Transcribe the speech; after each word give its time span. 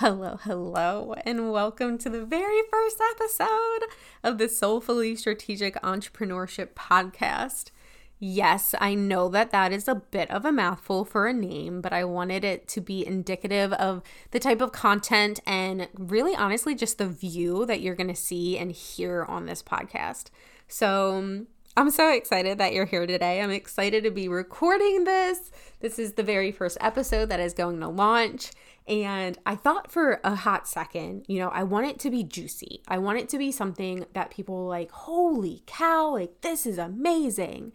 Hello, 0.00 0.38
hello, 0.42 1.14
and 1.24 1.50
welcome 1.50 1.96
to 1.96 2.10
the 2.10 2.22
very 2.22 2.60
first 2.70 3.00
episode 3.12 3.88
of 4.22 4.36
the 4.36 4.46
Soulfully 4.46 5.16
Strategic 5.16 5.74
Entrepreneurship 5.76 6.74
Podcast. 6.74 7.70
Yes, 8.18 8.74
I 8.78 8.94
know 8.94 9.30
that 9.30 9.52
that 9.52 9.72
is 9.72 9.88
a 9.88 9.94
bit 9.94 10.30
of 10.30 10.44
a 10.44 10.52
mouthful 10.52 11.06
for 11.06 11.26
a 11.26 11.32
name, 11.32 11.80
but 11.80 11.94
I 11.94 12.04
wanted 12.04 12.44
it 12.44 12.68
to 12.68 12.82
be 12.82 13.06
indicative 13.06 13.72
of 13.72 14.02
the 14.32 14.38
type 14.38 14.60
of 14.60 14.70
content 14.70 15.40
and 15.46 15.88
really 15.94 16.36
honestly 16.36 16.74
just 16.74 16.98
the 16.98 17.08
view 17.08 17.64
that 17.64 17.80
you're 17.80 17.94
going 17.94 18.08
to 18.08 18.14
see 18.14 18.58
and 18.58 18.72
hear 18.72 19.24
on 19.24 19.46
this 19.46 19.62
podcast. 19.62 20.26
So, 20.68 21.46
I'm 21.78 21.90
so 21.90 22.10
excited 22.10 22.56
that 22.58 22.72
you're 22.72 22.86
here 22.86 23.06
today. 23.06 23.40
I'm 23.40 23.50
excited 23.50 24.04
to 24.04 24.10
be 24.10 24.28
recording 24.28 25.04
this. 25.04 25.50
This 25.80 25.98
is 25.98 26.14
the 26.14 26.22
very 26.22 26.50
first 26.50 26.78
episode 26.80 27.30
that 27.30 27.40
is 27.40 27.52
going 27.52 27.80
to 27.80 27.88
launch. 27.88 28.50
And 28.88 29.36
I 29.44 29.56
thought 29.56 29.90
for 29.90 30.20
a 30.22 30.36
hot 30.36 30.68
second, 30.68 31.24
you 31.26 31.38
know, 31.40 31.48
I 31.48 31.64
want 31.64 31.86
it 31.86 31.98
to 32.00 32.10
be 32.10 32.22
juicy. 32.22 32.82
I 32.86 32.98
want 32.98 33.18
it 33.18 33.28
to 33.30 33.38
be 33.38 33.50
something 33.50 34.06
that 34.12 34.30
people 34.30 34.66
like, 34.66 34.92
holy 34.92 35.62
cow, 35.66 36.12
like 36.12 36.40
this 36.42 36.66
is 36.66 36.78
amazing. 36.78 37.72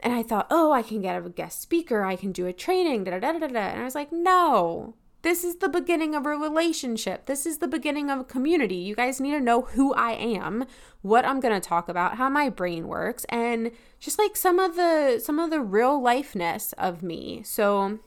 And 0.00 0.12
I 0.12 0.22
thought, 0.22 0.48
oh, 0.50 0.72
I 0.72 0.82
can 0.82 1.02
get 1.02 1.24
a 1.24 1.28
guest 1.28 1.60
speaker, 1.60 2.04
I 2.04 2.16
can 2.16 2.32
do 2.32 2.46
a 2.46 2.52
training, 2.52 3.04
da 3.04 3.18
da 3.18 3.32
da 3.32 3.38
da 3.38 3.46
da. 3.46 3.58
And 3.58 3.80
I 3.80 3.84
was 3.84 3.94
like, 3.94 4.12
no, 4.12 4.94
this 5.22 5.42
is 5.42 5.56
the 5.56 5.68
beginning 5.68 6.14
of 6.14 6.26
a 6.26 6.30
relationship. 6.30 7.26
This 7.26 7.44
is 7.44 7.58
the 7.58 7.68
beginning 7.68 8.10
of 8.10 8.20
a 8.20 8.24
community. 8.24 8.76
You 8.76 8.94
guys 8.94 9.20
need 9.20 9.32
to 9.32 9.40
know 9.40 9.62
who 9.62 9.92
I 9.94 10.12
am, 10.12 10.64
what 11.02 11.24
I'm 11.24 11.40
going 11.40 11.60
to 11.60 11.68
talk 11.68 11.88
about, 11.88 12.16
how 12.16 12.28
my 12.28 12.48
brain 12.48 12.86
works, 12.86 13.24
and 13.28 13.72
just 13.98 14.18
like 14.18 14.36
some 14.36 14.58
of 14.58 14.76
the 14.76 15.20
some 15.22 15.38
of 15.38 15.50
the 15.50 15.60
real 15.60 16.00
lifeness 16.00 16.72
of 16.74 17.02
me. 17.02 17.42
So 17.44 17.98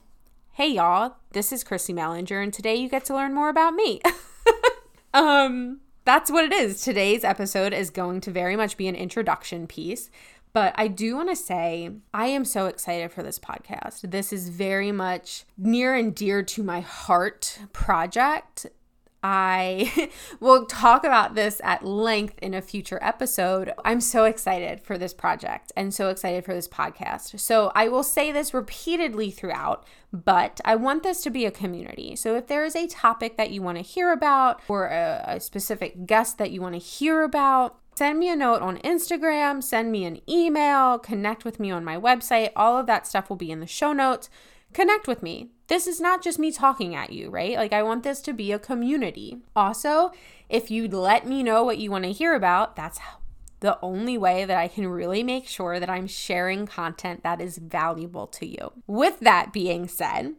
Hey 0.54 0.74
y'all, 0.74 1.16
this 1.30 1.50
is 1.50 1.64
Chrissy 1.64 1.94
Mellinger, 1.94 2.42
and 2.42 2.52
today 2.52 2.74
you 2.74 2.90
get 2.90 3.06
to 3.06 3.14
learn 3.14 3.32
more 3.32 3.48
about 3.48 3.72
me. 3.72 4.02
um, 5.14 5.80
that's 6.04 6.30
what 6.30 6.44
it 6.44 6.52
is. 6.52 6.82
Today's 6.82 7.24
episode 7.24 7.72
is 7.72 7.88
going 7.88 8.20
to 8.20 8.30
very 8.30 8.54
much 8.54 8.76
be 8.76 8.86
an 8.86 8.94
introduction 8.94 9.66
piece. 9.66 10.10
But 10.52 10.74
I 10.76 10.88
do 10.88 11.16
want 11.16 11.30
to 11.30 11.36
say, 11.36 11.92
I 12.12 12.26
am 12.26 12.44
so 12.44 12.66
excited 12.66 13.12
for 13.12 13.22
this 13.22 13.38
podcast. 13.38 14.10
This 14.10 14.30
is 14.30 14.50
very 14.50 14.92
much 14.92 15.46
near 15.56 15.94
and 15.94 16.14
dear 16.14 16.42
to 16.42 16.62
my 16.62 16.80
heart 16.80 17.58
project. 17.72 18.66
I 19.22 20.10
will 20.40 20.66
talk 20.66 21.04
about 21.04 21.34
this 21.34 21.60
at 21.62 21.84
length 21.84 22.38
in 22.40 22.54
a 22.54 22.62
future 22.62 22.98
episode. 23.02 23.72
I'm 23.84 24.00
so 24.00 24.24
excited 24.24 24.80
for 24.80 24.98
this 24.98 25.14
project 25.14 25.72
and 25.76 25.94
so 25.94 26.08
excited 26.08 26.44
for 26.44 26.54
this 26.54 26.68
podcast. 26.68 27.38
So, 27.38 27.70
I 27.74 27.88
will 27.88 28.02
say 28.02 28.32
this 28.32 28.52
repeatedly 28.52 29.30
throughout, 29.30 29.84
but 30.12 30.60
I 30.64 30.76
want 30.76 31.02
this 31.02 31.22
to 31.22 31.30
be 31.30 31.46
a 31.46 31.50
community. 31.50 32.16
So, 32.16 32.34
if 32.36 32.48
there 32.48 32.64
is 32.64 32.74
a 32.74 32.86
topic 32.88 33.36
that 33.36 33.50
you 33.50 33.62
want 33.62 33.78
to 33.78 33.82
hear 33.82 34.12
about 34.12 34.60
or 34.68 34.86
a, 34.86 35.24
a 35.26 35.40
specific 35.40 36.06
guest 36.06 36.38
that 36.38 36.50
you 36.50 36.60
want 36.60 36.74
to 36.74 36.80
hear 36.80 37.22
about, 37.22 37.78
Send 37.94 38.18
me 38.18 38.30
a 38.30 38.36
note 38.36 38.62
on 38.62 38.78
Instagram, 38.78 39.62
send 39.62 39.92
me 39.92 40.06
an 40.06 40.18
email, 40.26 40.98
connect 40.98 41.44
with 41.44 41.60
me 41.60 41.70
on 41.70 41.84
my 41.84 41.98
website. 41.98 42.48
All 42.56 42.78
of 42.78 42.86
that 42.86 43.06
stuff 43.06 43.28
will 43.28 43.36
be 43.36 43.50
in 43.50 43.60
the 43.60 43.66
show 43.66 43.92
notes 43.92 44.30
connect 44.72 45.06
with 45.06 45.22
me. 45.22 45.50
This 45.72 45.86
is 45.86 46.02
not 46.02 46.22
just 46.22 46.38
me 46.38 46.52
talking 46.52 46.94
at 46.94 47.14
you, 47.14 47.30
right? 47.30 47.56
Like, 47.56 47.72
I 47.72 47.82
want 47.82 48.02
this 48.02 48.20
to 48.20 48.34
be 48.34 48.52
a 48.52 48.58
community. 48.58 49.38
Also, 49.56 50.12
if 50.50 50.70
you'd 50.70 50.92
let 50.92 51.26
me 51.26 51.42
know 51.42 51.64
what 51.64 51.78
you 51.78 51.90
want 51.90 52.04
to 52.04 52.12
hear 52.12 52.34
about, 52.34 52.76
that's 52.76 53.00
the 53.60 53.78
only 53.80 54.18
way 54.18 54.44
that 54.44 54.58
I 54.58 54.68
can 54.68 54.86
really 54.86 55.22
make 55.22 55.48
sure 55.48 55.80
that 55.80 55.88
I'm 55.88 56.06
sharing 56.06 56.66
content 56.66 57.22
that 57.22 57.40
is 57.40 57.56
valuable 57.56 58.26
to 58.26 58.46
you. 58.46 58.72
With 58.86 59.20
that 59.20 59.50
being 59.50 59.88
said, 59.88 60.34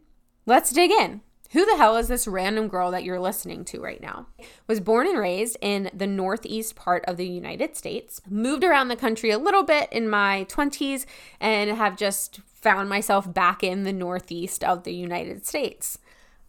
let's 0.45 0.71
dig 0.71 0.91
in. 0.91 1.21
Who 1.53 1.65
the 1.65 1.77
hell 1.77 1.95
is 1.97 2.09
this 2.09 2.27
random 2.27 2.67
girl 2.67 2.91
that 2.91 3.03
you're 3.03 3.19
listening 3.19 3.65
to 3.65 3.81
right 3.81 4.01
now? 4.03 4.27
Was 4.67 4.81
born 4.81 5.07
and 5.07 5.17
raised 5.17 5.57
in 5.61 5.89
the 5.95 6.05
northeast 6.05 6.75
part 6.75 7.03
of 7.05 7.17
the 7.17 7.27
United 7.27 7.75
States, 7.75 8.21
moved 8.29 8.63
around 8.63 8.89
the 8.89 8.95
country 8.95 9.31
a 9.31 9.39
little 9.39 9.63
bit 9.63 9.91
in 9.91 10.07
my 10.07 10.45
20s, 10.47 11.07
and 11.39 11.71
have 11.71 11.97
just 11.97 12.39
found 12.63 12.89
myself 12.89 13.31
back 13.31 13.61
in 13.63 13.83
the 13.83 13.93
northeast 13.93 14.63
of 14.63 14.83
the 14.83 14.93
United 14.93 15.45
States. 15.45 15.99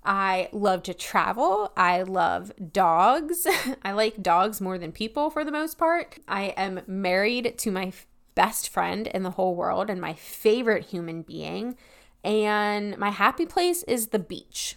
I 0.04 0.48
love 0.52 0.82
to 0.84 0.94
travel. 0.94 1.72
I 1.76 2.02
love 2.02 2.52
dogs. 2.72 3.46
I 3.82 3.92
like 3.92 4.22
dogs 4.22 4.60
more 4.60 4.78
than 4.78 4.92
people 4.92 5.28
for 5.30 5.44
the 5.44 5.52
most 5.52 5.76
part. 5.76 6.18
I 6.28 6.54
am 6.56 6.82
married 6.86 7.58
to 7.58 7.70
my 7.70 7.92
best 8.34 8.68
friend 8.68 9.06
in 9.08 9.22
the 9.22 9.32
whole 9.32 9.54
world 9.54 9.90
and 9.90 10.00
my 10.00 10.14
favorite 10.14 10.86
human 10.86 11.22
being. 11.22 11.76
And 12.22 12.96
my 12.96 13.10
happy 13.10 13.46
place 13.46 13.82
is 13.84 14.08
the 14.08 14.18
beach. 14.18 14.76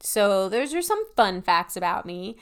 So, 0.00 0.48
those 0.48 0.74
are 0.74 0.82
some 0.82 1.04
fun 1.14 1.42
facts 1.42 1.76
about 1.76 2.06
me. 2.06 2.36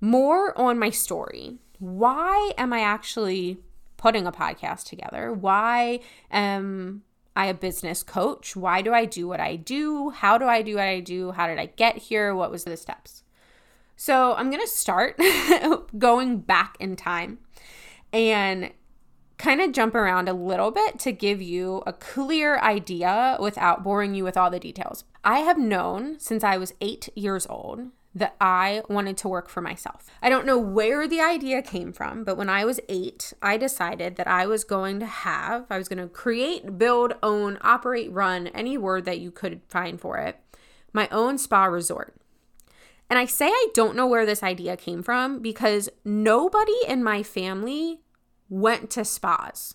More 0.00 0.58
on 0.58 0.78
my 0.78 0.90
story. 0.90 1.58
Why 1.78 2.52
am 2.58 2.72
I 2.72 2.80
actually 2.80 3.58
putting 3.96 4.26
a 4.26 4.32
podcast 4.32 4.84
together? 4.84 5.32
Why 5.32 6.00
am 6.30 7.02
I 7.34 7.46
a 7.46 7.54
business 7.54 8.02
coach? 8.02 8.54
Why 8.56 8.82
do 8.82 8.92
I 8.92 9.04
do 9.04 9.26
what 9.26 9.40
I 9.40 9.56
do? 9.56 10.10
How 10.10 10.38
do 10.38 10.46
I 10.46 10.62
do 10.62 10.76
what 10.76 10.84
I 10.84 11.00
do? 11.00 11.32
How 11.32 11.46
did 11.46 11.58
I 11.58 11.66
get 11.66 11.96
here? 11.96 12.34
What 12.34 12.50
was 12.50 12.64
the 12.64 12.76
steps? 12.76 13.22
So, 13.96 14.34
I'm 14.34 14.50
going 14.50 14.62
to 14.62 14.68
start 14.68 15.20
going 15.98 16.38
back 16.38 16.76
in 16.80 16.96
time 16.96 17.38
and 18.12 18.72
kind 19.38 19.60
of 19.60 19.72
jump 19.72 19.94
around 19.94 20.28
a 20.28 20.32
little 20.32 20.70
bit 20.70 20.98
to 21.00 21.12
give 21.12 21.42
you 21.42 21.82
a 21.86 21.92
clear 21.92 22.58
idea 22.58 23.36
without 23.40 23.82
boring 23.82 24.14
you 24.14 24.24
with 24.24 24.36
all 24.36 24.50
the 24.50 24.60
details. 24.60 25.04
I 25.24 25.40
have 25.40 25.58
known 25.58 26.18
since 26.18 26.44
I 26.44 26.56
was 26.56 26.74
8 26.80 27.08
years 27.14 27.46
old 27.48 27.90
that 28.14 28.36
I 28.40 28.82
wanted 28.88 29.16
to 29.18 29.28
work 29.28 29.48
for 29.48 29.62
myself. 29.62 30.06
I 30.20 30.28
don't 30.28 30.44
know 30.44 30.58
where 30.58 31.08
the 31.08 31.20
idea 31.20 31.62
came 31.62 31.92
from, 31.92 32.24
but 32.24 32.36
when 32.36 32.50
I 32.50 32.64
was 32.64 32.80
eight, 32.88 33.32
I 33.40 33.56
decided 33.56 34.16
that 34.16 34.28
I 34.28 34.46
was 34.46 34.64
going 34.64 35.00
to 35.00 35.06
have, 35.06 35.66
I 35.70 35.78
was 35.78 35.88
going 35.88 35.98
to 35.98 36.08
create, 36.08 36.76
build, 36.76 37.14
own, 37.22 37.58
operate, 37.62 38.12
run, 38.12 38.48
any 38.48 38.76
word 38.76 39.06
that 39.06 39.20
you 39.20 39.30
could 39.30 39.62
find 39.68 39.98
for 39.98 40.18
it, 40.18 40.38
my 40.92 41.08
own 41.10 41.38
spa 41.38 41.64
resort. 41.64 42.14
And 43.08 43.18
I 43.18 43.26
say 43.26 43.48
I 43.48 43.68
don't 43.74 43.96
know 43.96 44.06
where 44.06 44.26
this 44.26 44.42
idea 44.42 44.76
came 44.76 45.02
from 45.02 45.40
because 45.40 45.88
nobody 46.04 46.76
in 46.86 47.02
my 47.02 47.22
family 47.22 48.00
went 48.48 48.90
to 48.90 49.04
spas. 49.04 49.74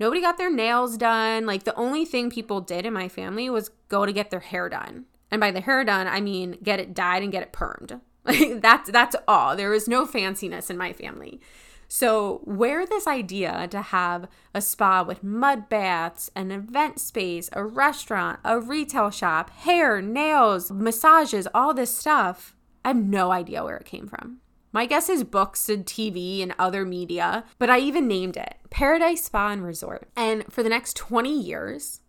Nobody 0.00 0.20
got 0.20 0.38
their 0.38 0.50
nails 0.50 0.96
done. 0.96 1.46
Like 1.46 1.62
the 1.64 1.74
only 1.76 2.04
thing 2.04 2.30
people 2.30 2.60
did 2.60 2.84
in 2.84 2.92
my 2.92 3.08
family 3.08 3.48
was 3.48 3.70
go 3.88 4.06
to 4.06 4.12
get 4.12 4.30
their 4.30 4.40
hair 4.40 4.68
done. 4.68 5.06
And 5.32 5.40
by 5.40 5.50
the 5.50 5.62
hair 5.62 5.82
done, 5.82 6.06
I 6.06 6.20
mean 6.20 6.58
get 6.62 6.78
it 6.78 6.94
dyed 6.94 7.24
and 7.24 7.32
get 7.32 7.42
it 7.42 7.52
permed. 7.52 8.00
Like 8.24 8.60
that's 8.62 8.88
that's 8.88 9.16
all. 9.26 9.56
There 9.56 9.74
is 9.74 9.88
no 9.88 10.06
fanciness 10.06 10.70
in 10.70 10.78
my 10.78 10.92
family. 10.92 11.40
So, 11.88 12.40
where 12.44 12.86
this 12.86 13.06
idea 13.06 13.66
to 13.70 13.82
have 13.82 14.28
a 14.54 14.62
spa 14.62 15.02
with 15.02 15.24
mud 15.24 15.68
baths, 15.68 16.30
an 16.34 16.52
event 16.52 17.00
space, 17.00 17.50
a 17.52 17.64
restaurant, 17.64 18.38
a 18.44 18.60
retail 18.60 19.10
shop, 19.10 19.50
hair, 19.50 20.00
nails, 20.00 20.70
massages, 20.70 21.48
all 21.52 21.74
this 21.74 21.94
stuff, 21.94 22.56
I 22.84 22.88
have 22.88 22.96
no 22.96 23.30
idea 23.30 23.64
where 23.64 23.76
it 23.76 23.84
came 23.84 24.06
from. 24.06 24.38
My 24.72 24.86
guess 24.86 25.10
is 25.10 25.22
books 25.22 25.68
and 25.68 25.84
TV 25.84 26.42
and 26.42 26.54
other 26.58 26.86
media, 26.86 27.44
but 27.58 27.68
I 27.68 27.78
even 27.80 28.08
named 28.08 28.38
it 28.38 28.54
Paradise 28.70 29.24
Spa 29.24 29.50
and 29.50 29.62
Resort. 29.62 30.08
And 30.16 30.50
for 30.50 30.62
the 30.62 30.70
next 30.70 30.96
20 30.96 31.38
years, 31.38 32.00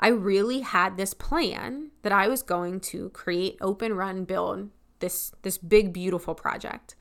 I 0.00 0.08
really 0.08 0.60
had 0.60 0.96
this 0.96 1.14
plan 1.14 1.90
that 2.02 2.10
I 2.12 2.26
was 2.26 2.42
going 2.42 2.80
to 2.80 3.10
create, 3.10 3.58
open, 3.60 3.92
run, 3.94 4.24
build 4.24 4.70
this 5.00 5.32
this 5.42 5.58
big 5.58 5.92
beautiful 5.92 6.34
project. 6.34 6.94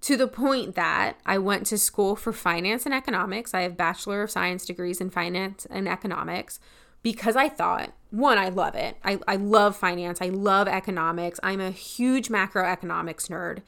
to 0.00 0.16
the 0.16 0.28
point 0.28 0.76
that 0.76 1.18
I 1.26 1.38
went 1.38 1.66
to 1.66 1.78
school 1.78 2.14
for 2.14 2.32
finance 2.32 2.86
and 2.86 2.94
economics. 2.94 3.52
I 3.52 3.62
have 3.62 3.76
Bachelor 3.76 4.22
of 4.22 4.30
Science 4.30 4.64
degrees 4.64 5.00
in 5.00 5.10
finance 5.10 5.66
and 5.70 5.88
economics 5.88 6.60
because 7.02 7.34
I 7.34 7.48
thought, 7.48 7.92
one, 8.10 8.38
I 8.38 8.48
love 8.48 8.74
it. 8.76 8.96
I, 9.04 9.18
I 9.26 9.36
love 9.36 9.76
finance. 9.76 10.20
I 10.20 10.28
love 10.28 10.68
economics. 10.68 11.40
I'm 11.42 11.60
a 11.60 11.70
huge 11.72 12.28
macroeconomics 12.28 13.28
nerd. 13.28 13.62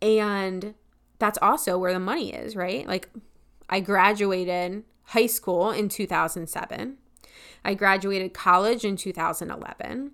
And 0.00 0.74
that's 1.18 1.38
also 1.42 1.78
where 1.78 1.92
the 1.92 2.00
money 2.00 2.32
is, 2.32 2.54
right? 2.54 2.86
Like, 2.86 3.08
I 3.68 3.80
graduated 3.80 4.84
high 5.04 5.26
school 5.26 5.70
in 5.70 5.88
2007. 5.88 6.98
I 7.64 7.74
graduated 7.74 8.34
college 8.34 8.84
in 8.84 8.96
2011. 8.96 10.12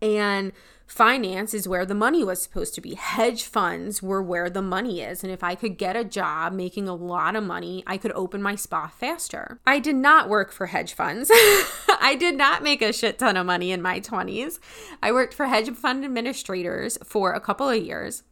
And 0.00 0.52
finance 0.86 1.54
is 1.54 1.68
where 1.68 1.86
the 1.86 1.94
money 1.94 2.24
was 2.24 2.42
supposed 2.42 2.74
to 2.74 2.80
be. 2.80 2.94
Hedge 2.94 3.44
funds 3.44 4.02
were 4.02 4.20
where 4.20 4.50
the 4.50 4.60
money 4.60 5.00
is. 5.00 5.22
And 5.22 5.32
if 5.32 5.44
I 5.44 5.54
could 5.54 5.78
get 5.78 5.96
a 5.96 6.04
job 6.04 6.52
making 6.52 6.88
a 6.88 6.94
lot 6.94 7.36
of 7.36 7.44
money, 7.44 7.84
I 7.86 7.96
could 7.96 8.12
open 8.12 8.42
my 8.42 8.56
spa 8.56 8.88
faster. 8.88 9.60
I 9.64 9.78
did 9.78 9.94
not 9.94 10.28
work 10.28 10.52
for 10.52 10.66
hedge 10.66 10.92
funds. 10.92 11.30
I 11.32 12.16
did 12.18 12.36
not 12.36 12.64
make 12.64 12.82
a 12.82 12.92
shit 12.92 13.18
ton 13.18 13.36
of 13.36 13.46
money 13.46 13.70
in 13.70 13.80
my 13.80 14.00
20s. 14.00 14.58
I 15.02 15.12
worked 15.12 15.34
for 15.34 15.46
hedge 15.46 15.70
fund 15.70 16.04
administrators 16.04 16.98
for 17.04 17.32
a 17.32 17.40
couple 17.40 17.68
of 17.68 17.82
years. 17.82 18.24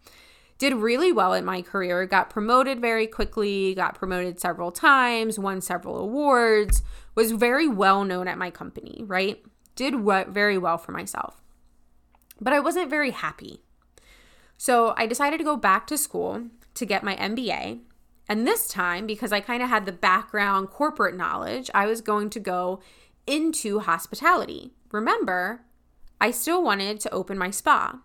Did 0.61 0.75
really 0.75 1.11
well 1.11 1.35
in 1.35 1.45
my 1.45 1.61
career, 1.61 2.07
got 2.07 2.31
promoted 2.31 2.81
very 2.81 3.09
quickly, 3.09 3.75
got 3.75 3.97
promoted 3.97 4.39
several 4.39 4.71
times, 4.71 5.41
won 5.41 5.61
several 5.61 5.99
awards, 5.99 6.85
was 7.17 7.33
very 7.33 7.67
well 7.67 8.05
known 8.05 8.29
at 8.29 8.39
my 8.39 8.53
company, 8.53 9.03
right? 9.05 9.43
Did 9.75 9.97
very 10.29 10.57
well 10.57 10.79
for 10.79 10.93
myself 10.93 11.41
but 12.41 12.53
I 12.53 12.61
wasn't 12.61 12.91
very 12.91 13.11
happy. 13.11 13.61
So 14.57 14.95
I 14.97 15.07
decided 15.07 15.39
to 15.39 15.45
go 15.45 15.57
back 15.57 15.87
to 15.89 15.99
school 15.99 16.47
to 16.75 16.87
get 16.87 17.05
my 17.05 17.17
MBA. 17.17 17.81
And 18.29 18.47
this 18.47 18.69
time, 18.69 19.07
because 19.07 19.33
I 19.33 19.41
kind 19.41 19.63
of 19.63 19.69
had 19.69 19.87
the 19.87 19.93
background 19.93 20.71
corporate 20.71 21.17
knowledge, 21.17 21.71
I 21.75 21.87
was 21.87 22.01
going 22.01 22.31
to 22.31 22.41
go 22.41 22.81
into 23.27 23.81
hospitality. 23.81 24.73
Remember, 24.93 25.63
I 26.21 26.31
still 26.31 26.63
wanted 26.63 27.01
to 27.01 27.13
open 27.13 27.39
my 27.39 27.51
spa. 27.51 27.99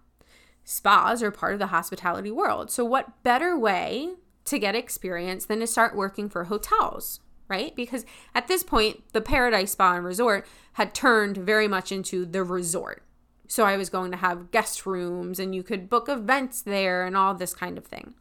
Spas 0.66 1.24
are 1.24 1.32
part 1.32 1.54
of 1.54 1.60
the 1.60 1.68
hospitality 1.68 2.32
world. 2.32 2.70
So, 2.70 2.84
what 2.84 3.24
better 3.24 3.58
way 3.58 4.16
to 4.46 4.60
get 4.60 4.76
experience 4.76 5.46
than 5.46 5.60
to 5.60 5.68
start 5.68 5.96
working 5.96 6.30
for 6.30 6.46
hotels, 6.46 7.20
right? 7.48 7.76
Because 7.76 8.06
at 8.34 8.48
this 8.48 8.64
point, 8.64 9.04
the 9.14 9.22
Paradise 9.22 9.72
Spa 9.72 9.96
and 9.96 10.06
Resort 10.06 10.46
had 10.74 10.94
turned 10.94 11.38
very 11.38 11.68
much 11.68 11.92
into 11.92 12.26
the 12.26 12.44
resort. 12.44 13.04
So 13.48 13.66
I 13.66 13.78
was 13.78 13.90
going 13.90 14.12
to 14.12 14.18
have 14.18 14.52
guest 14.52 14.86
rooms 14.86 15.40
and 15.40 15.54
you 15.54 15.64
could 15.64 15.90
book 15.90 16.10
events 16.10 16.62
there 16.62 17.06
and 17.06 17.16
all 17.16 17.34
this 17.34 17.54
kind 17.54 17.78
of 17.78 17.86
thing. 17.86 18.16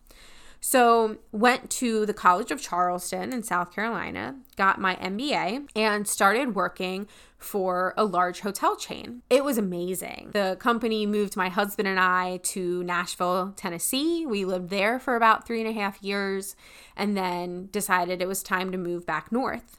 So 0.61 1.19
went 1.31 1.69
to 1.73 2.06
the 2.06 2.14
College 2.14 2.50
of 2.50 2.61
Charleston 2.61 3.32
in 3.32 3.43
South 3.43 3.70
Carolina, 3.70 4.37
got 4.56 4.81
my 4.81 4.97
MBA 4.97 5.69
and 5.76 6.08
started 6.08 6.55
working 6.55 7.06
for 7.44 7.94
a 7.96 8.05
large 8.05 8.41
hotel 8.41 8.75
chain. 8.75 9.23
It 9.29 9.44
was 9.44 9.58
amazing. 9.58 10.31
The 10.32 10.56
company 10.58 11.06
moved 11.06 11.37
my 11.37 11.49
husband 11.49 11.87
and 11.87 12.00
I 12.00 12.38
to 12.38 12.82
Nashville, 12.82 13.52
Tennessee. 13.55 14.25
We 14.26 14.44
lived 14.44 14.70
there 14.70 14.99
for 14.99 15.14
about 15.14 15.46
three 15.46 15.61
and 15.61 15.69
a 15.69 15.79
half 15.79 16.02
years 16.02 16.56
and 16.96 17.17
then 17.17 17.69
decided 17.70 18.23
it 18.23 18.29
was 18.29 18.43
time 18.43 18.73
to 18.73 18.79
move 18.79 19.06
back 19.06 19.31
north. 19.31 19.79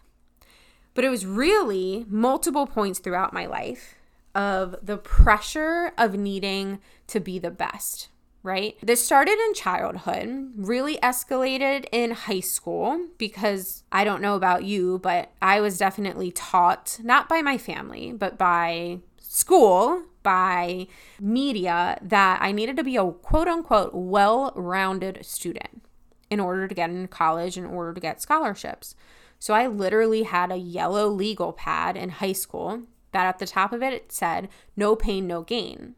But 0.93 1.03
it 1.03 1.09
was 1.09 1.25
really 1.25 2.05
multiple 2.07 2.67
points 2.67 2.99
throughout 2.99 3.33
my 3.33 3.45
life 3.45 3.95
of 4.33 4.75
the 4.81 4.97
pressure 4.97 5.91
of 5.97 6.13
needing 6.13 6.79
to 7.07 7.19
be 7.19 7.39
the 7.39 7.51
best, 7.51 8.09
right? 8.45 8.77
This 8.81 9.03
started 9.03 9.39
in 9.39 9.55
childhood, 9.55 10.51
really 10.55 10.97
escalated 10.97 11.85
in 11.91 12.11
high 12.11 12.41
school 12.41 13.07
because 13.17 13.83
I 13.91 14.03
don't 14.03 14.21
know 14.21 14.35
about 14.35 14.63
you, 14.63 14.99
but 14.99 15.31
I 15.41 15.61
was 15.61 15.79
definitely 15.79 16.31
taught, 16.31 16.99
not 17.01 17.27
by 17.27 17.41
my 17.41 17.57
family, 17.57 18.13
but 18.13 18.37
by 18.37 18.99
school, 19.17 20.03
by 20.21 20.85
media, 21.19 21.97
that 22.03 22.39
I 22.39 22.51
needed 22.51 22.77
to 22.77 22.83
be 22.83 22.97
a 22.97 23.11
quote 23.11 23.47
unquote 23.47 23.95
well 23.95 24.53
rounded 24.55 25.25
student 25.25 25.81
in 26.29 26.39
order 26.39 26.67
to 26.67 26.75
get 26.75 26.91
into 26.91 27.07
college, 27.07 27.57
in 27.57 27.65
order 27.65 27.95
to 27.95 27.99
get 27.99 28.21
scholarships. 28.21 28.93
So 29.39 29.55
I 29.55 29.65
literally 29.65 30.21
had 30.21 30.51
a 30.51 30.57
yellow 30.57 31.07
legal 31.07 31.51
pad 31.51 31.97
in 31.97 32.09
high 32.09 32.33
school 32.33 32.83
that 33.11 33.25
at 33.25 33.39
the 33.39 33.47
top 33.47 33.73
of 33.73 33.81
it, 33.81 33.93
it 33.93 34.11
said, 34.11 34.49
no 34.75 34.95
pain, 34.95 35.25
no 35.25 35.41
gain. 35.41 35.95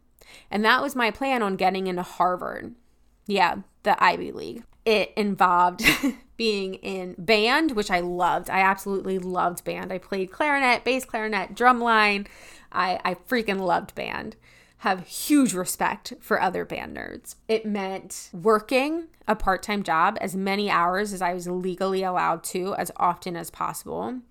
And 0.50 0.64
that 0.66 0.82
was 0.82 0.96
my 0.96 1.12
plan 1.12 1.42
on 1.42 1.56
getting 1.56 1.88
into 1.88 2.04
Harvard. 2.04 2.76
Yeah, 3.26 3.58
the 3.84 4.02
Ivy 4.04 4.32
League. 4.32 4.64
It 4.86 5.12
involved 5.18 5.84
being 6.38 6.76
in 6.76 7.16
band, 7.18 7.72
which 7.72 7.92
I 7.92 8.00
loved. 8.00 8.50
I 8.50 8.62
absolutely 8.62 9.20
loved 9.20 9.64
band. 9.64 9.92
I 9.92 9.98
played 9.98 10.32
clarinet, 10.32 10.84
bass 10.84 11.04
clarinet, 11.04 11.56
drumline. 11.56 12.28
I, 12.72 13.00
I 13.04 13.16
freaking 13.16 13.60
loved 13.60 13.96
band. 13.96 14.36
Have 14.82 15.08
huge 15.08 15.54
respect 15.54 16.14
for 16.22 16.40
other 16.40 16.64
band 16.64 16.96
nerds. 16.96 17.36
It 17.48 17.66
meant 17.66 18.30
working 18.32 19.08
a 19.28 19.36
part 19.36 19.64
time 19.64 19.84
job 19.84 20.18
as 20.22 20.36
many 20.36 20.70
hours 20.70 21.12
as 21.12 21.22
I 21.22 21.34
was 21.34 21.48
legally 21.48 22.04
allowed 22.04 22.44
to, 22.46 22.76
as 22.76 22.92
often 22.98 23.36
as 23.36 23.50
possible 23.50 24.22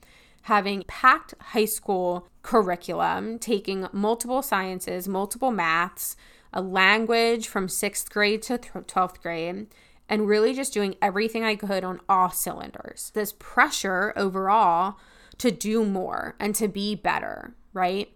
having 0.46 0.84
packed 0.86 1.34
high 1.40 1.64
school 1.64 2.28
curriculum, 2.42 3.36
taking 3.36 3.88
multiple 3.92 4.42
sciences, 4.42 5.08
multiple 5.08 5.50
maths, 5.50 6.16
a 6.52 6.62
language 6.62 7.48
from 7.48 7.68
sixth 7.68 8.08
grade 8.10 8.42
to 8.42 8.56
12th 8.56 9.20
grade, 9.20 9.66
and 10.08 10.28
really 10.28 10.54
just 10.54 10.72
doing 10.72 10.94
everything 11.02 11.42
I 11.42 11.56
could 11.56 11.82
on 11.82 12.00
all 12.08 12.30
cylinders. 12.30 13.10
This 13.12 13.34
pressure 13.40 14.12
overall 14.14 14.98
to 15.38 15.50
do 15.50 15.84
more 15.84 16.36
and 16.38 16.54
to 16.54 16.68
be 16.68 16.94
better, 16.94 17.56
right? 17.72 18.08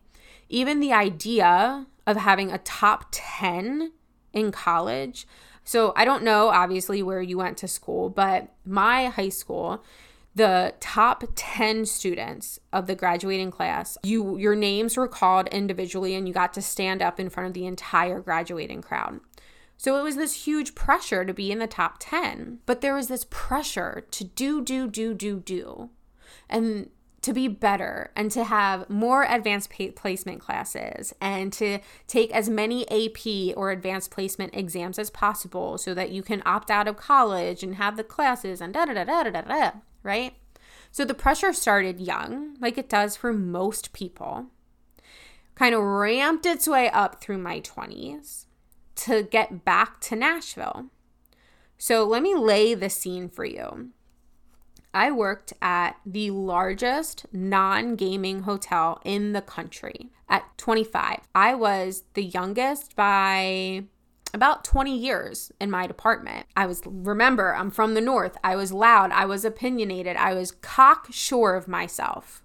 Even 0.48 0.78
the 0.78 0.92
idea 0.92 1.88
of 2.06 2.16
having 2.16 2.52
a 2.52 2.58
top 2.58 3.06
10 3.10 3.90
in 4.32 4.52
college. 4.52 5.26
So 5.64 5.92
I 5.96 6.04
don't 6.04 6.22
know, 6.22 6.50
obviously, 6.50 7.02
where 7.02 7.22
you 7.22 7.38
went 7.38 7.58
to 7.58 7.66
school, 7.66 8.08
but 8.08 8.50
my 8.64 9.06
high 9.06 9.30
school 9.30 9.82
the 10.34 10.74
top 10.80 11.24
10 11.34 11.86
students 11.86 12.60
of 12.72 12.86
the 12.86 12.94
graduating 12.94 13.50
class. 13.50 13.98
You 14.02 14.36
your 14.36 14.54
names 14.54 14.96
were 14.96 15.08
called 15.08 15.48
individually 15.48 16.14
and 16.14 16.28
you 16.28 16.34
got 16.34 16.52
to 16.54 16.62
stand 16.62 17.02
up 17.02 17.18
in 17.18 17.30
front 17.30 17.48
of 17.48 17.54
the 17.54 17.66
entire 17.66 18.20
graduating 18.20 18.82
crowd. 18.82 19.20
So 19.76 19.98
it 19.98 20.02
was 20.02 20.16
this 20.16 20.44
huge 20.44 20.74
pressure 20.74 21.24
to 21.24 21.32
be 21.32 21.50
in 21.50 21.58
the 21.58 21.66
top 21.66 21.96
10 21.98 22.58
but 22.66 22.80
there 22.80 22.94
was 22.94 23.08
this 23.08 23.26
pressure 23.28 24.04
to 24.10 24.24
do 24.24 24.62
do 24.62 24.88
do 24.88 25.14
do 25.14 25.40
do 25.40 25.90
and 26.48 26.90
to 27.22 27.32
be 27.34 27.48
better 27.48 28.10
and 28.16 28.30
to 28.30 28.44
have 28.44 28.88
more 28.88 29.24
advanced 29.24 29.70
placement 29.94 30.40
classes 30.40 31.12
and 31.20 31.52
to 31.52 31.78
take 32.06 32.30
as 32.32 32.48
many 32.48 32.88
AP 32.88 33.54
or 33.56 33.70
advanced 33.70 34.10
placement 34.10 34.54
exams 34.54 34.98
as 34.98 35.10
possible 35.10 35.76
so 35.76 35.92
that 35.92 36.10
you 36.10 36.22
can 36.22 36.42
opt 36.46 36.70
out 36.70 36.88
of 36.88 36.96
college 36.96 37.62
and 37.62 37.74
have 37.74 37.96
the 37.96 38.04
classes 38.04 38.60
and 38.60 38.72
da 38.72 38.86
da 38.86 38.94
da 38.94 39.04
da 39.04 39.22
da 39.24 39.40
da 39.42 39.72
right? 40.02 40.34
So 40.90 41.04
the 41.04 41.14
pressure 41.14 41.52
started 41.52 42.00
young, 42.00 42.56
like 42.60 42.76
it 42.76 42.88
does 42.88 43.16
for 43.16 43.32
most 43.32 43.92
people, 43.92 44.46
kind 45.54 45.74
of 45.74 45.82
ramped 45.82 46.46
its 46.46 46.66
way 46.66 46.90
up 46.90 47.20
through 47.20 47.38
my 47.38 47.60
20s 47.60 48.46
to 48.96 49.22
get 49.22 49.64
back 49.64 50.00
to 50.02 50.16
Nashville. 50.16 50.86
So 51.78 52.04
let 52.04 52.22
me 52.22 52.34
lay 52.34 52.74
the 52.74 52.90
scene 52.90 53.28
for 53.28 53.44
you. 53.44 53.90
I 54.92 55.12
worked 55.12 55.52
at 55.62 55.96
the 56.04 56.30
largest 56.32 57.26
non 57.32 57.94
gaming 57.94 58.42
hotel 58.42 59.00
in 59.04 59.32
the 59.32 59.40
country 59.40 60.10
at 60.28 60.44
25. 60.58 61.20
I 61.34 61.54
was 61.54 62.02
the 62.14 62.24
youngest 62.24 62.96
by 62.96 63.84
about 64.32 64.64
20 64.64 64.96
years 64.96 65.52
in 65.60 65.70
my 65.70 65.86
department. 65.86 66.46
I 66.56 66.66
was, 66.66 66.82
remember, 66.84 67.54
I'm 67.54 67.70
from 67.70 67.94
the 67.94 68.00
North. 68.00 68.36
I 68.44 68.56
was 68.56 68.72
loud. 68.72 69.10
I 69.12 69.26
was 69.26 69.44
opinionated. 69.44 70.16
I 70.16 70.34
was 70.34 70.52
cocksure 70.52 71.54
of 71.54 71.68
myself. 71.68 72.42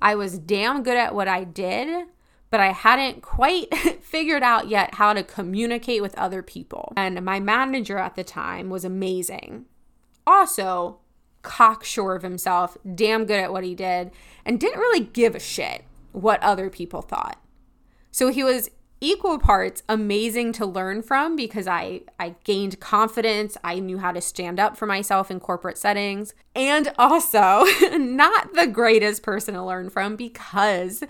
I 0.00 0.14
was 0.14 0.38
damn 0.38 0.82
good 0.82 0.96
at 0.96 1.14
what 1.14 1.28
I 1.28 1.44
did, 1.44 2.08
but 2.50 2.60
I 2.60 2.72
hadn't 2.72 3.22
quite 3.22 3.74
figured 4.02 4.42
out 4.42 4.68
yet 4.68 4.94
how 4.94 5.12
to 5.12 5.22
communicate 5.22 6.02
with 6.02 6.16
other 6.18 6.42
people. 6.42 6.92
And 6.96 7.24
my 7.24 7.40
manager 7.40 7.98
at 7.98 8.14
the 8.14 8.24
time 8.24 8.70
was 8.70 8.84
amazing. 8.84 9.64
Also, 10.26 11.00
cocksure 11.42 12.14
of 12.14 12.22
himself, 12.22 12.76
damn 12.94 13.24
good 13.24 13.40
at 13.40 13.52
what 13.52 13.64
he 13.64 13.74
did, 13.74 14.10
and 14.44 14.60
didn't 14.60 14.80
really 14.80 15.04
give 15.04 15.34
a 15.34 15.40
shit 15.40 15.84
what 16.12 16.42
other 16.42 16.70
people 16.70 17.02
thought. 17.02 17.40
So 18.10 18.28
he 18.28 18.44
was 18.44 18.70
equal 19.00 19.38
parts 19.38 19.82
amazing 19.88 20.52
to 20.54 20.66
learn 20.66 21.02
from 21.02 21.36
because 21.36 21.66
I 21.66 22.02
I 22.18 22.36
gained 22.44 22.80
confidence, 22.80 23.56
I 23.62 23.78
knew 23.78 23.98
how 23.98 24.12
to 24.12 24.20
stand 24.20 24.58
up 24.58 24.76
for 24.76 24.86
myself 24.86 25.30
in 25.30 25.40
corporate 25.40 25.78
settings, 25.78 26.34
and 26.54 26.92
also 26.98 27.64
not 27.92 28.54
the 28.54 28.66
greatest 28.66 29.22
person 29.22 29.54
to 29.54 29.62
learn 29.62 29.90
from 29.90 30.16
because 30.16 31.02